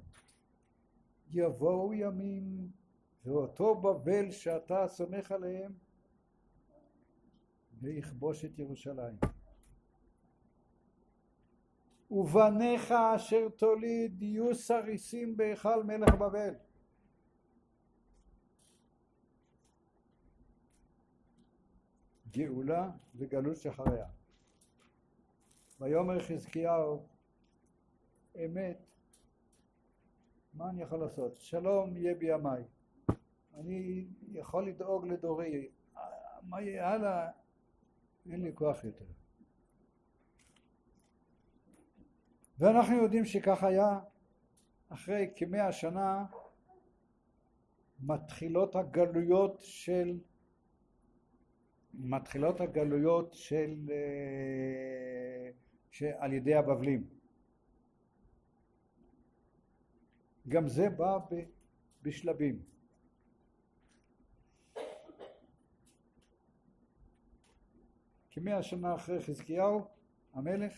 יבואו 1.29 1.93
ימים 1.93 2.71
ואותו 3.25 3.75
בבל 3.75 4.31
שאתה 4.31 4.87
סומך 4.87 5.31
עליהם 5.31 5.73
ויכבוש 7.81 8.45
את 8.45 8.59
ירושלים. 8.59 9.17
ובניך 12.11 12.91
אשר 12.91 13.49
תוליד 13.49 14.23
יהיו 14.23 14.55
סריסים 14.55 15.37
בהיכל 15.37 15.83
מלך 15.83 16.13
בבל. 16.15 16.53
גאולה 22.33 22.91
וגלות 23.15 23.57
שחריה. 23.57 24.05
ויאמר 25.79 26.19
חזקיהו 26.19 27.07
אמת 28.45 28.93
מה 30.53 30.69
אני 30.69 30.81
יכול 30.81 30.99
לעשות? 30.99 31.35
שלום 31.35 31.97
יהיה 31.97 32.15
בימיי. 32.15 32.63
אני 33.53 34.07
יכול 34.31 34.67
לדאוג 34.67 35.07
לדורי. 35.07 35.69
מה 36.43 36.61
יהיה 36.61 36.89
הלאה? 36.89 37.29
אין 38.31 38.41
לי 38.41 38.51
כוח 38.55 38.83
יותר. 38.83 39.05
ואנחנו 42.59 42.95
יודעים 42.95 43.25
שכך 43.25 43.63
היה 43.63 43.99
אחרי 44.89 45.33
כמאה 45.35 45.71
שנה 45.71 46.25
מתחילות 47.99 48.75
הגלויות 48.75 49.57
של 49.59 50.19
מתחילות 51.93 52.61
הגלויות 52.61 53.33
של, 53.33 53.89
אה, 53.91 55.51
של 55.91 56.11
על 56.17 56.33
ידי 56.33 56.55
הבבלים. 56.55 57.07
גם 60.47 60.67
זה 60.67 60.89
בא 60.89 61.17
בשלבים. 62.01 62.63
כמאה 68.31 68.63
שנה 68.63 68.95
אחרי 68.95 69.21
חזקיהו 69.21 69.85
המלך 70.33 70.73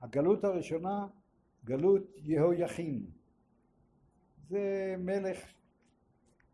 הגלות 0.00 0.44
הראשונה 0.44 1.06
גלות 1.64 2.02
יהויכין 2.16 3.06
זה 4.48 4.94
מלך 4.98 5.38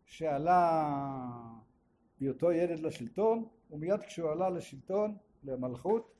שעלה 0.05 1.46
בהיותו 2.19 2.51
ילד 2.51 2.79
לשלטון 2.79 3.47
ומיד 3.71 4.01
כשהוא 4.01 4.31
עלה 4.31 4.49
לשלטון 4.49 5.17
למלכות 5.43 6.13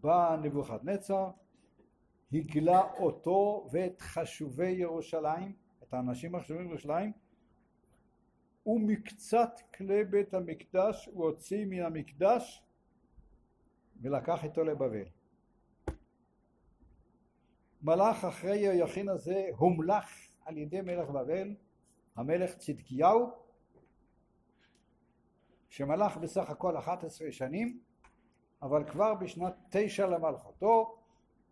בא 0.00 0.36
נבוכדנצר 0.42 1.30
הגלה 2.32 2.92
אותו 2.98 3.68
ואת 3.72 4.00
חשובי 4.00 4.70
ירושלים 4.70 5.52
את 5.82 5.94
האנשים 5.94 6.34
החשובים 6.34 6.66
בירושלים 6.66 7.12
ומקצת 8.66 9.60
כלי 9.74 10.04
בית 10.04 10.34
המקדש 10.34 11.08
הוא 11.12 11.24
הוציא 11.24 11.64
מן 11.66 11.82
המקדש 11.82 12.62
ולקח 14.02 14.44
איתו 14.44 14.64
לבבל. 14.64 15.04
מלאך 17.82 18.24
אחרי 18.24 18.68
היכין 18.68 19.08
הזה 19.08 19.46
הומלך 19.56 20.10
על 20.44 20.58
ידי 20.58 20.80
מלך 20.80 21.08
בבל, 21.08 21.54
המלך 22.16 22.54
צדקיהו, 22.54 23.30
שמלך 25.68 26.16
בסך 26.16 26.50
הכל 26.50 26.76
11 26.78 27.32
שנים, 27.32 27.80
אבל 28.62 28.84
כבר 28.90 29.14
בשנת 29.14 29.54
תשע 29.70 30.06
למלכותו 30.06 30.98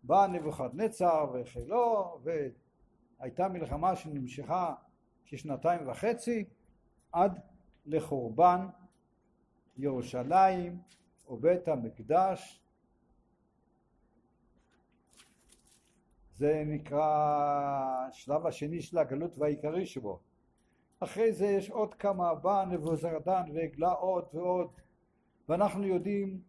בא 0.03 0.27
נבוכדנצר 0.27 1.31
וחילו 1.33 2.19
והייתה 2.23 3.47
מלחמה 3.47 3.95
שנמשכה 3.95 4.75
כשנתיים 5.25 5.87
וחצי 5.89 6.45
עד 7.11 7.39
לחורבן 7.85 8.67
ירושלים 9.77 10.81
ובית 11.29 11.67
המקדש. 11.67 12.61
זה 16.31 16.63
נקרא 16.65 18.09
שלב 18.11 18.47
השני 18.47 18.81
של 18.81 18.97
הגלות 18.97 19.37
והעיקרי 19.37 19.85
שבו 19.85 20.19
אחרי 21.03 21.33
זה 21.33 21.45
יש 21.45 21.69
עוד 21.69 21.93
כמה 21.93 22.35
בא 22.35 22.65
נבוזרדן 22.69 23.43
והגלה 23.53 23.91
עוד 23.91 24.25
ועוד. 24.33 24.67
ואנחנו 25.49 25.83
יודעים 25.83 26.41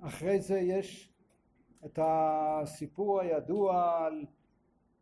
אחרי 0.00 0.40
זה 0.40 0.58
יש 0.58 1.12
את 1.84 1.98
הסיפור 2.02 3.20
הידוע 3.20 3.98
על, 4.06 4.24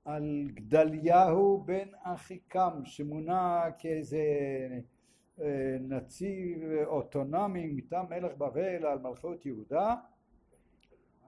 על 0.05 0.49
גדליהו 0.55 1.63
בן 1.65 1.89
אחיקם 2.03 2.81
שמונה 2.85 3.63
כאיזה 3.79 4.23
אה, 5.41 5.77
נציב 5.81 6.63
אוטונומי 6.85 7.67
מטעם 7.67 8.07
מלך 8.11 8.37
בבל 8.37 8.87
על 8.87 8.99
מלכות 8.99 9.47
יהודה 9.47 9.95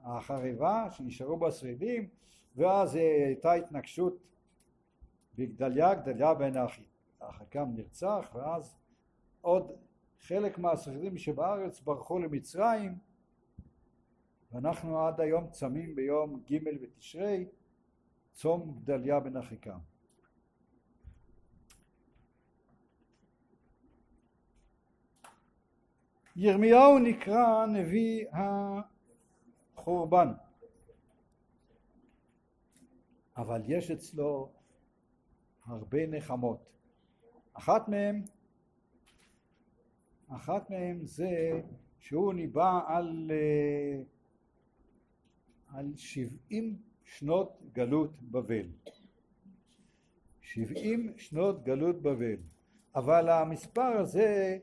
החריבה 0.04 0.86
שנשארו 0.90 1.36
בה 1.36 1.50
שרידים 1.50 2.08
ואז 2.56 2.96
אה, 2.96 3.26
הייתה 3.26 3.52
התנגשות 3.52 4.31
בגדליה, 5.34 5.94
גדליה 5.94 6.34
בן 6.34 6.52
אחיקם 7.18 7.68
נרצח 7.74 8.30
ואז 8.34 8.76
עוד 9.40 9.72
חלק 10.20 10.58
מהשרידים 10.58 11.18
שבארץ 11.18 11.80
ברחו 11.80 12.18
למצרים 12.18 12.98
ואנחנו 14.52 15.06
עד 15.06 15.20
היום 15.20 15.50
צמים 15.50 15.94
ביום 15.94 16.42
ג' 16.50 16.64
בתשרי 16.64 17.48
צום 18.32 18.78
גדליה 18.82 19.20
בן 19.20 19.36
אחיקם. 19.36 19.78
ירמיהו 26.36 26.98
נקרא 26.98 27.66
נביא 27.66 28.26
החורבן. 29.76 30.28
אבל 33.36 33.62
יש 33.66 33.90
אצלו 33.90 34.52
הרבה 35.72 36.06
נחמות. 36.06 36.58
אחת 37.54 37.88
מהן 37.88 38.22
אחת 40.28 40.70
מהן 40.70 41.04
זה 41.04 41.60
שהוא 41.98 42.34
ניבא 42.34 42.80
על, 42.86 43.30
אה, 43.30 44.02
על 45.68 45.92
שבעים 45.96 46.76
שנות 47.04 47.58
גלות 47.72 48.22
בבל. 48.22 48.66
שבעים 50.40 51.12
שנות 51.16 51.64
גלות 51.64 52.02
בבל. 52.02 52.36
אבל 52.94 53.28
המספר 53.28 53.82
הזה 53.82 54.58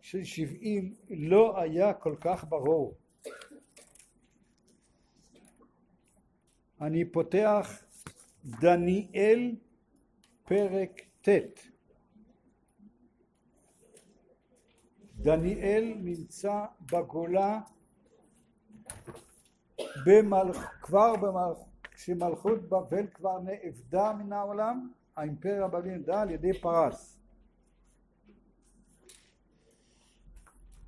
של 0.00 0.24
שבעים 0.24 0.94
לא 1.10 1.60
היה 1.60 1.94
כל 1.94 2.16
כך 2.20 2.44
ברור. 2.48 2.96
אני 6.80 7.04
פותח 7.04 7.82
דניאל 8.44 9.56
פרק 10.52 11.00
ט' 11.22 11.28
דניאל 15.16 15.94
נמצא 15.96 16.64
בגולה 16.92 17.60
במלכ... 20.06 20.56
כבר 20.82 21.16
במלכ... 21.16 21.58
כשמלכות 21.94 22.68
בבל 22.68 23.06
כבר 23.14 23.38
נאבדה 23.40 24.12
מן 24.12 24.32
העולם 24.32 24.90
האימפריה 25.16 25.64
הבבלית 25.64 25.92
נדעה 25.92 26.22
על 26.22 26.30
ידי 26.30 26.60
פרס. 26.60 27.18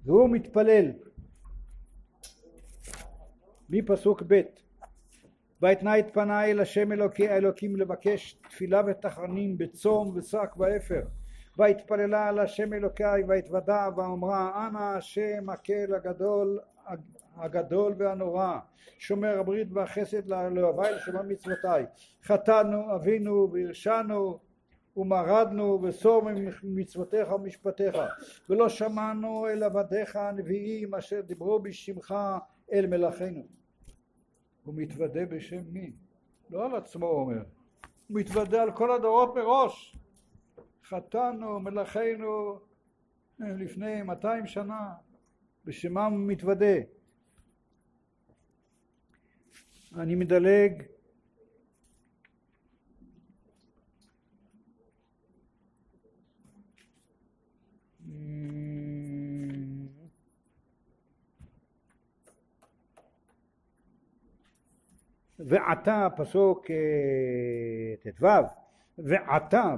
והוא 0.05 0.31
מתפלל. 0.31 0.93
מפסוק 3.69 4.23
ב' 4.27 4.64
ואתנה 5.63 5.99
את 5.99 6.07
פניי 6.13 6.51
אל 6.51 6.61
השם 6.61 6.93
אלוקי 6.93 7.29
האלוקים 7.29 7.77
לבקש 7.77 8.39
תפילה 8.51 8.83
ותחנונים 8.87 9.59
בצום 9.59 10.17
ושק 10.17 10.55
ואפר. 10.57 11.03
והתפללה 11.59 12.29
על 12.29 12.39
השם 12.39 12.73
אלוקיי 12.73 13.23
והתוודה 13.29 13.89
ואמרה 13.97 14.67
אנא 14.69 14.79
השם 14.79 15.51
הקל 15.51 15.95
הגדול 15.95 16.59
הגדול 17.37 17.95
והנורא 17.99 18.59
שומר 18.99 19.39
הברית 19.39 19.69
והחסד 19.73 20.27
לאוהבי 20.27 20.95
לשומר 20.97 21.23
מצוותיי 21.23 21.87
חטאנו 22.25 22.95
אבינו 22.95 23.53
והרשענו 23.53 24.39
ומרדנו 24.97 25.83
וסור 25.83 26.23
ממצוותיך 26.63 27.33
ומשפטיך. 27.33 27.97
ולא 28.51 28.69
שמענו 28.69 29.47
אל 29.49 29.63
עבדיך 29.63 30.17
הנביאים 30.17 30.95
אשר 30.95 31.21
דיברו 31.21 31.59
בשמך 31.59 32.15
אל 32.73 32.87
מלאכינו 32.87 33.43
הוא 34.65 34.75
מתוודה 34.77 35.27
בשם 35.27 35.63
מי? 35.73 35.93
לא 36.51 36.65
על 36.65 36.77
עצמו 36.77 37.07
אומר. 37.07 37.43
הוא 38.09 38.21
מתוודה 38.21 38.63
על 38.63 38.73
כל 38.73 38.93
הדורות 38.93 39.35
מראש. 39.35 39.97
חטאנו 40.85 41.61
מלאכינו 41.61 42.59
לפני 43.39 44.03
200 44.03 44.47
שנה. 44.47 44.95
בשמם 45.65 46.13
הוא 46.13 46.27
מתוודה. 46.27 46.77
אני 49.97 50.15
מדלג 50.15 50.83
ועתה 65.47 66.09
פסוק 66.17 66.71
אה, 66.71 68.11
ט"ו 68.13 68.27
ועתה 68.99 69.75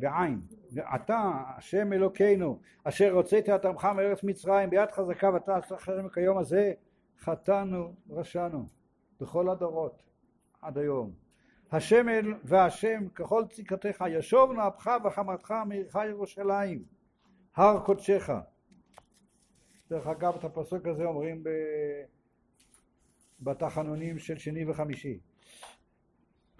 בעין 0.00 0.40
ועתה 0.72 1.32
השם 1.56 1.92
אלוקינו 1.92 2.58
אשר 2.84 3.12
הוצאתי 3.12 3.54
את 3.54 3.64
עמך 3.64 3.84
מארץ 3.84 4.22
מצרים 4.22 4.70
ביד 4.70 4.90
חזקה 4.90 5.30
ואתה 5.34 5.56
השם 5.56 6.08
כיום 6.08 6.38
הזה 6.38 6.72
חטאנו 7.18 7.94
רשענו 8.10 8.66
בכל 9.20 9.48
הדורות 9.48 10.02
עד 10.62 10.78
היום. 10.78 11.12
השם 11.72 12.08
אל 12.08 12.34
והשם 12.44 13.08
ככל 13.14 13.44
ציקתך 13.50 14.04
ישוב 14.08 14.52
נאפך 14.52 14.90
וחמתך 15.04 15.54
מעירך 15.66 15.96
ירושלים 16.08 16.82
הר 17.56 17.80
קודשך. 17.84 18.30
דרך 19.90 20.06
אגב 20.06 20.34
את 20.38 20.44
הפסוק 20.44 20.86
הזה 20.86 21.04
אומרים 21.04 21.44
ב... 21.44 21.48
בתחנונים 23.40 24.18
של 24.18 24.38
שני 24.38 24.70
וחמישי. 24.70 25.18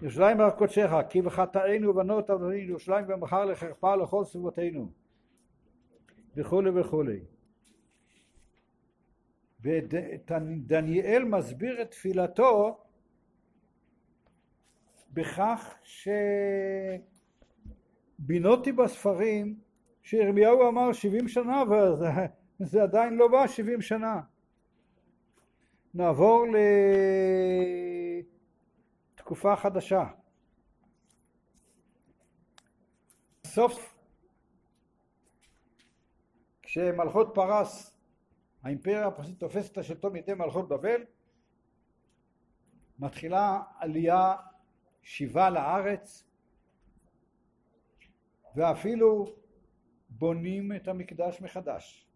ירושלים 0.01 0.41
הר 0.41 0.49
קודשך, 0.49 0.91
כי 1.09 1.21
בחטאינו 1.21 1.89
ובנות 1.89 2.29
אדוני 2.29 2.57
ירושלים 2.57 3.05
ומחר 3.07 3.45
לחרפה 3.45 3.95
לכל 3.95 4.23
סביבותינו 4.23 4.91
וכולי 6.35 6.69
וכולי. 6.69 7.19
ודניאל 9.61 11.23
מסביר 11.23 11.81
את 11.81 11.91
תפילתו 11.91 12.77
בכך 15.13 15.75
שבינותי 18.19 18.71
בספרים 18.71 19.59
שירמיהו 20.03 20.67
אמר 20.67 20.93
שבעים 20.93 21.27
שנה 21.27 21.63
וזה 22.59 22.83
עדיין 22.83 23.13
לא 23.13 23.27
בא 23.27 23.47
שבעים 23.47 23.81
שנה 23.81 24.21
נעבור 25.97 26.45
לתקופה 29.15 29.55
חדשה. 29.55 30.03
בסוף 33.43 33.95
כשמלכות 36.61 37.31
פרס, 37.35 37.97
האימפריה 38.63 39.07
הפרסית 39.07 39.39
תופסת 39.39 39.71
את 39.71 39.77
השלטון 39.77 40.13
מידי 40.13 40.33
מלכות 40.33 40.69
בבל, 40.69 41.01
מתחילה 42.99 43.61
עלייה 43.77 44.35
שיבה 45.01 45.49
לארץ 45.49 46.29
ואפילו 48.55 49.25
בונים 50.09 50.75
את 50.75 50.87
המקדש 50.87 51.41
מחדש. 51.41 52.07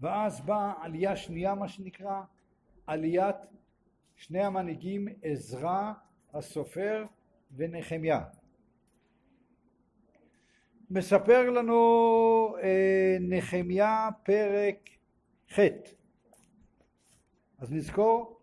ואז 0.00 0.40
באה 0.40 0.72
עלייה 0.80 1.16
שנייה 1.16 1.54
מה 1.54 1.68
שנקרא 1.68 2.22
עליית 2.90 3.36
שני 4.16 4.42
המנהיגים 4.42 5.08
עזרא 5.22 5.92
הסופר 6.34 7.04
ונחמיה. 7.56 8.20
מספר 10.90 11.50
לנו 11.50 12.56
אה, 12.62 13.16
נחמיה 13.20 14.08
פרק 14.22 14.88
ח' 15.54 15.58
אז 17.58 17.72
נזכור 17.72 18.40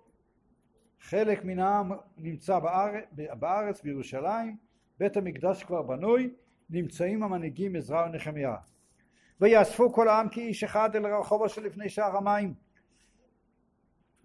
חלק 1.01 1.45
מן 1.45 1.59
העם 1.59 1.91
נמצא 2.17 2.59
בארץ, 2.59 3.05
בארץ 3.39 3.81
בירושלים 3.81 4.57
בית 4.99 5.17
המקדש 5.17 5.63
כבר 5.63 5.81
בנוי 5.81 6.33
נמצאים 6.69 7.23
המנהיגים 7.23 7.75
עזרא 7.75 8.05
ונחמיה. 8.05 8.55
ויאספו 9.41 9.93
כל 9.93 10.07
העם 10.07 10.29
כאיש 10.29 10.63
אחד 10.63 10.95
אל 10.95 11.05
רחובו 11.05 11.49
שלפני 11.49 11.89
שער 11.89 12.17
המים 12.17 12.66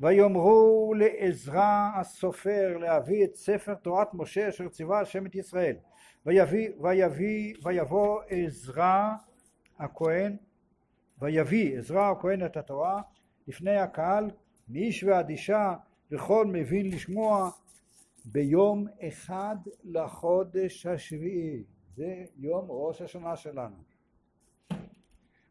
ויאמרו 0.03 0.95
לעזרא 0.97 1.91
הסופר 1.95 2.77
להביא 2.79 3.25
את 3.25 3.35
ספר 3.35 3.75
תורת 3.75 4.15
משה 4.15 4.49
אשר 4.49 4.69
ציווה 4.69 5.01
השם 5.01 5.27
את 5.27 5.35
ישראל. 5.35 5.77
ויביא, 6.27 6.69
ויביא, 6.81 7.55
ויבוא 7.63 8.21
עזרא 8.29 9.11
הכהן 9.79 10.37
ויביא 11.19 11.79
עזרא 11.79 12.11
הכהן 12.11 12.47
את 12.47 12.57
התורה 12.57 13.03
לפני 13.49 13.77
הקהל 13.77 14.31
מאיש 14.69 15.05
ועד 15.05 15.29
אישה 15.29 15.75
וכל 16.11 16.47
מבין 16.47 16.91
לשמוע 16.91 17.51
ביום 18.25 18.87
אחד 19.09 19.57
לחודש 19.85 20.87
השביעי. 20.87 21.65
זה 21.97 22.25
יום 22.37 22.67
ראש 22.69 23.03
השנה 23.03 23.37
שלנו. 23.37 23.77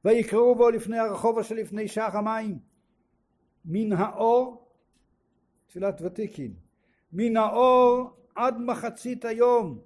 ויקראו 0.06 0.56
בו 0.56 0.70
לפני 0.70 1.00
הרחוב 1.00 1.40
אשר 1.40 1.56
לפני 1.56 1.88
שער 1.88 2.18
המים 2.18 2.71
מן 3.66 3.94
האור 3.94 4.68
תפילת 5.68 6.02
ותיקין 6.02 6.54
מן 7.14 7.38
האור 7.38 8.10
עד 8.36 8.58
מחצית 8.58 9.26
היום 9.26 9.80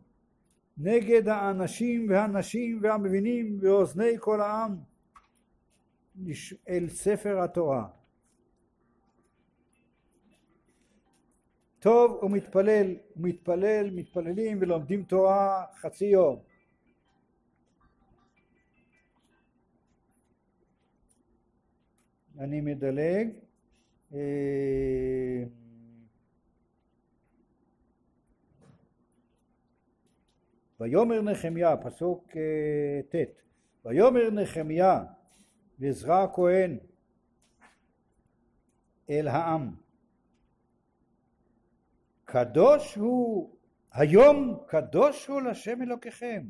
נגד 0.77 1.27
האנשים 1.27 2.09
והנשים 2.09 2.79
והמבינים 2.81 3.57
ואוזני 3.61 4.15
כל 4.19 4.41
העם 4.41 4.77
אל 6.69 6.89
ספר 6.89 7.41
התורה. 7.43 7.87
טוב 11.79 12.23
ומתפלל, 12.23 12.95
מתפלל, 13.15 13.89
מתפללים 13.91 14.57
ולומדים 14.61 15.03
תורה 15.03 15.65
חצי 15.75 16.05
יום. 16.05 16.39
אני 22.39 22.61
מדלג 22.61 23.44
ויאמר 30.79 31.21
נחמיה, 31.21 31.77
פסוק 31.77 32.27
אה, 32.35 33.01
ט' 33.09 33.15
ויאמר 33.85 34.29
נחמיה 34.31 35.03
ועזרא 35.79 36.23
הכהן 36.23 36.77
אל 39.09 39.27
העם 39.27 39.75
קדוש 42.25 42.95
הוא 42.95 43.55
היום 43.91 44.57
קדוש 44.67 45.27
הוא 45.27 45.41
לשם 45.41 45.81
אלוקיכם 45.81 46.43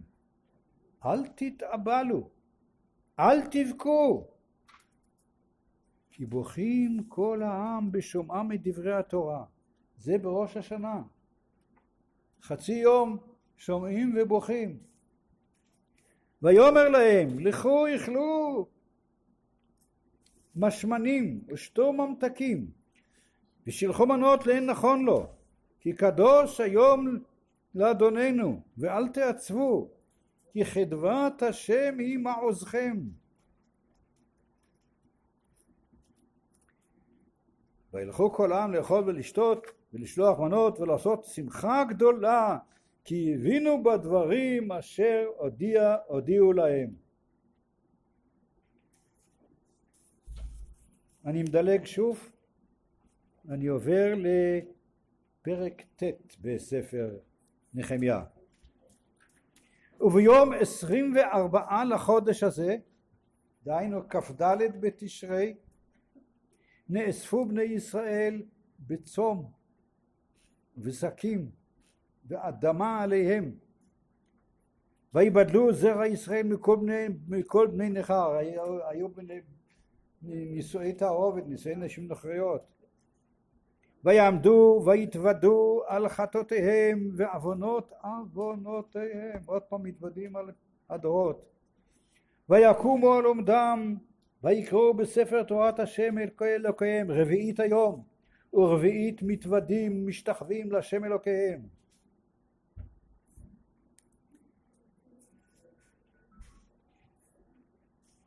אל 1.06 1.28
תתאבלו 1.28 2.30
אל 3.20 3.42
תבכו 3.52 4.35
כי 6.16 6.26
בוכים 6.26 7.04
כל 7.08 7.42
העם 7.44 7.92
בשומעם 7.92 8.52
את 8.52 8.68
דברי 8.68 8.94
התורה. 8.94 9.44
זה 9.98 10.18
בראש 10.18 10.58
השנה. 10.58 11.02
חצי 12.42 12.72
יום 12.72 13.18
שומעים 13.58 14.16
ובוכים. 14.18 14.78
ויאמר 16.42 16.90
להם 16.90 17.40
לכו 17.40 17.88
יאכלו 17.88 18.68
משמנים 20.56 21.42
ושתו 21.48 21.94
ממתקים 21.94 22.72
ושילחו 23.68 24.06
מנות 24.06 24.48
לאין 24.48 24.66
נכון 24.66 25.06
לו 25.06 25.28
כי 25.80 25.94
קדוש 25.94 26.62
היום 26.62 27.20
לאדוננו 27.76 28.62
ואל 28.78 29.08
תעצבו 29.08 29.90
כי 30.52 30.66
חדבת 30.66 31.44
השם 31.44 31.96
היא 32.00 32.20
מעוזכם 32.20 32.98
וילכו 37.96 38.34
כל 38.34 38.52
העם 38.52 38.74
לאכול 38.74 39.04
ולשתות 39.08 39.68
ולשלוח 39.94 40.40
מנות 40.40 40.80
ולעשות 40.80 41.24
שמחה 41.24 41.84
גדולה 41.90 42.58
כי 43.04 43.34
הבינו 43.34 43.84
בדברים 43.84 44.72
אשר 44.72 45.26
הודיע, 45.38 45.96
הודיעו 46.08 46.54
להם. 46.54 46.90
אני 51.26 51.44
מדלג 51.44 51.86
שוב, 51.86 52.32
אני 53.50 53.68
עובר 53.68 54.14
לפרק 54.16 55.82
ט' 55.96 56.04
בספר 56.42 57.18
נחמיה. 57.74 58.24
וביום 60.02 60.54
עשרים 60.54 61.14
וארבעה 61.16 61.86
לחודש 61.86 62.44
הזה, 62.44 62.76
דהיינו 63.64 64.10
כ"ד 64.10 64.58
בתשרי, 64.80 65.56
נאספו 66.90 67.46
בני 67.46 67.64
ישראל 67.64 68.42
בצום 68.80 69.52
ושקים 70.78 71.50
ואדמה 72.28 73.04
עליהם. 73.04 73.52
ויבדלו 75.14 75.74
זרע 75.74 76.08
ישראל 76.08 76.48
מכל 76.48 76.76
בני, 76.76 77.08
מכל 77.28 77.68
בני 77.68 77.90
נכר. 77.90 78.32
היו, 78.32 78.88
היו 78.88 79.10
בני, 79.10 79.40
נישואי 80.22 80.94
תערובת, 80.94 81.44
נישואי 81.48 81.76
נשים 81.76 82.08
נכריות 82.08 82.76
ויעמדו 84.06 84.84
ויתוודו 84.86 85.82
על 85.88 86.10
חטאותיהם 86.10 87.10
ועוונות 87.16 87.94
עוונותיהם. 88.02 89.42
עוד 89.46 89.62
פעם 89.62 89.84
מתוודים 89.84 90.36
על 90.36 90.52
הדורות. 90.90 91.46
ויקומו 92.50 93.14
על 93.14 93.26
עומדם 93.26 93.96
ויקראו 94.46 94.94
בספר 94.94 95.44
תורת 95.44 95.80
השם 95.80 96.18
אל 96.18 96.30
אלוקיהם 96.42 97.12
רביעית 97.12 97.60
היום 97.60 98.04
ורביעית 98.54 99.22
מתוודים 99.22 100.08
משתחווים 100.08 100.72
להשם 100.72 101.06
אלוקיהם. 101.06 101.62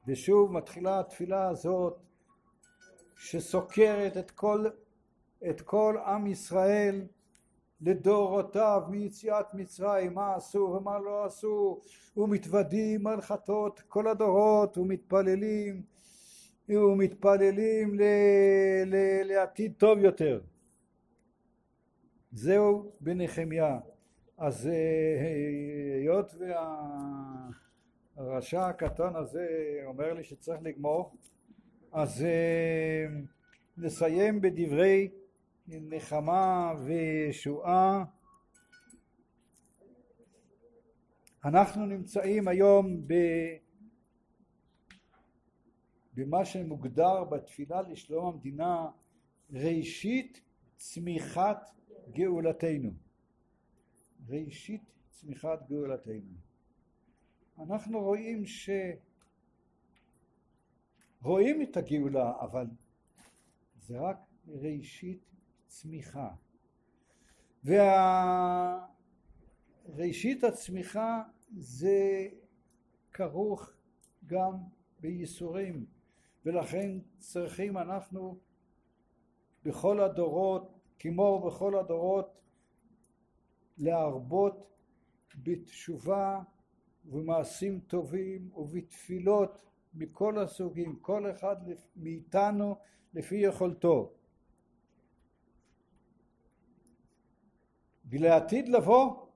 ושוב 0.07 0.53
מתחילה 0.53 1.01
התפילה 1.01 1.49
הזאת 1.49 1.99
שסוקרת 3.17 4.17
את 4.17 4.31
כל, 4.31 4.67
את 5.51 5.61
כל 5.61 5.97
עם 6.07 6.27
ישראל 6.27 7.07
לדורותיו 7.81 8.83
מיציאת 8.89 9.55
מצרים 9.55 10.15
מה 10.15 10.35
עשו 10.35 10.59
ומה 10.59 10.99
לא 10.99 11.25
עשו 11.25 11.81
ומתוודים 12.17 13.07
על 13.07 13.21
חטאות 13.21 13.81
כל 13.89 14.09
הדורות 14.09 14.79
ומתפללים 14.79 15.98
ומתפללים 16.69 17.95
ל, 17.95 18.03
ל, 18.87 19.23
לעתיד 19.25 19.73
טוב 19.79 19.99
יותר 19.99 20.41
זהו 22.33 22.93
בנחמיה 23.01 23.79
אז 24.39 24.67
אה, 24.67 25.97
היות 26.01 26.35
וה... 26.39 26.89
הרשע 28.19 28.67
הקטן 28.67 29.17
הזה 29.17 29.47
אומר 29.85 30.13
לי 30.13 30.25
שצריך 30.25 30.63
לגמור, 30.63 31.17
אז 31.93 32.25
אה, 32.25 33.07
נסיים 33.77 34.41
בדברי 34.41 35.09
נחמה 35.69 36.73
וישועה. 36.85 38.05
אנחנו 41.45 41.87
נמצאים 41.87 42.49
היום 42.49 43.07
ב... 43.07 43.15
במה 46.19 46.45
שמוגדר 46.45 47.25
בתפילה 47.25 47.83
לשלום 47.83 48.27
המדינה 48.35 48.91
ראשית 49.51 50.41
צמיחת 50.77 51.71
גאולתנו. 52.11 52.91
ראשית 54.29 54.83
צמיחת 55.11 55.69
גאולתנו. 55.69 56.35
אנחנו 57.59 58.01
רואים 58.01 58.47
ש... 58.47 58.71
רואים 61.23 61.63
את 61.63 61.77
הגאולה, 61.77 62.33
אבל 62.41 62.67
זה 63.77 64.01
רק 64.01 64.17
ראשית 64.49 65.25
צמיחה. 65.67 66.31
וראשית 69.89 70.45
הצמיחה 70.45 71.23
זה 71.57 72.29
כרוך 73.13 73.71
גם 74.27 74.55
בייסורים, 75.01 75.98
ולכן 76.45 76.99
צריכים 77.19 77.79
אנחנו 77.79 78.39
בכל 79.65 80.01
הדורות, 80.01 80.79
כמו 80.99 81.47
בכל 81.47 81.79
הדורות, 81.79 82.41
להרבות 83.79 84.69
בתשובה 85.35 86.43
ובמעשים 87.05 87.81
טובים 87.81 88.51
ובתפילות 88.55 89.63
מכל 89.95 90.39
הסוגים, 90.39 90.97
כל 90.97 91.31
אחד 91.31 91.57
מאיתנו 91.97 92.77
לפי 93.15 93.37
יכולתו. 93.37 94.13
ולעתיד 98.11 98.69
לבוא, 98.69 99.27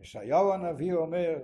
ישעיהו 0.00 0.52
הנביא 0.52 0.94
אומר, 0.94 1.38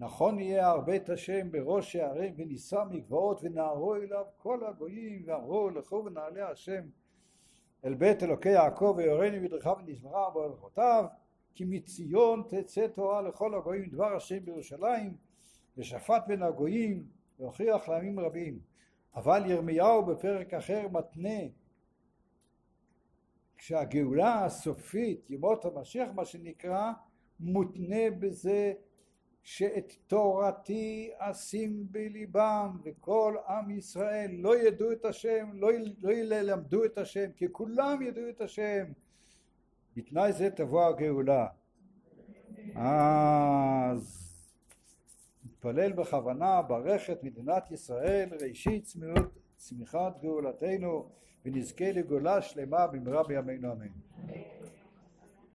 נכון 0.00 0.38
יהיה 0.38 0.68
הרבה 0.68 0.96
את 0.96 1.10
השם 1.10 1.50
בראש 1.52 1.92
שערים 1.92 2.34
ונישא 2.36 2.84
מגבעות 2.90 3.40
ונערו 3.42 3.94
אליו 3.94 4.24
כל 4.36 4.64
הגויים 4.66 5.22
ואמרו 5.26 5.70
לכו 5.70 6.02
ונעלה 6.06 6.50
השם 6.50 6.82
אל 7.84 7.94
בית 7.94 8.22
אלוקי 8.22 8.48
יעקב 8.48 8.94
ויורנו 8.96 9.42
בדרכיו 9.42 9.76
ונשמרה 9.78 10.30
בהלכותיו 10.30 11.04
כי 11.54 11.64
מציון 11.68 12.42
תצא 12.48 12.86
תורה 12.86 13.22
לכל 13.22 13.54
הגויים 13.54 13.90
דבר 13.90 14.16
השם 14.16 14.44
בירושלים 14.44 15.16
ושפט 15.76 16.22
בין 16.26 16.42
הגויים 16.42 17.04
והוכיח 17.38 17.88
לעמים 17.88 18.20
רבים. 18.20 18.58
אבל 19.14 19.50
ירמיהו 19.50 20.06
בפרק 20.06 20.54
אחר 20.54 20.88
מתנה 20.92 21.40
כשהגאולה 23.56 24.44
הסופית 24.44 25.30
ימות 25.30 25.64
המשיח 25.64 26.08
מה 26.14 26.24
שנקרא 26.24 26.92
מותנה 27.40 28.10
בזה 28.18 28.72
שאת 29.42 29.92
תורתי 30.06 31.10
אשים 31.18 31.86
בליבם 31.90 32.78
וכל 32.84 33.36
עם 33.48 33.70
ישראל 33.70 34.30
לא 34.32 34.58
ידעו 34.58 34.92
את 34.92 35.04
השם 35.04 35.50
לא, 35.54 35.68
לא 36.02 36.12
ילמדו 36.12 36.84
את 36.84 36.98
השם 36.98 37.30
כי 37.36 37.46
כולם 37.52 38.02
ידעו 38.02 38.28
את 38.28 38.40
השם 38.40 38.84
בתנאי 39.96 40.32
זה 40.32 40.50
תבוא 40.50 40.84
הגאולה. 40.84 41.46
אז 42.74 44.30
נתפלל 45.44 45.92
בכוונה, 45.92 46.62
ברך 46.62 47.10
את 47.10 47.24
מדינת 47.24 47.70
ישראל, 47.70 48.28
ראשית 48.40 48.84
צמיחות, 48.84 49.38
צמיחת 49.56 50.20
גאולתנו, 50.22 51.08
ונזכה 51.44 51.92
לגאולה 51.92 52.42
שלמה 52.42 52.86
במהרה 52.86 53.22
בימינו 53.22 53.72
אמן. 53.72 53.88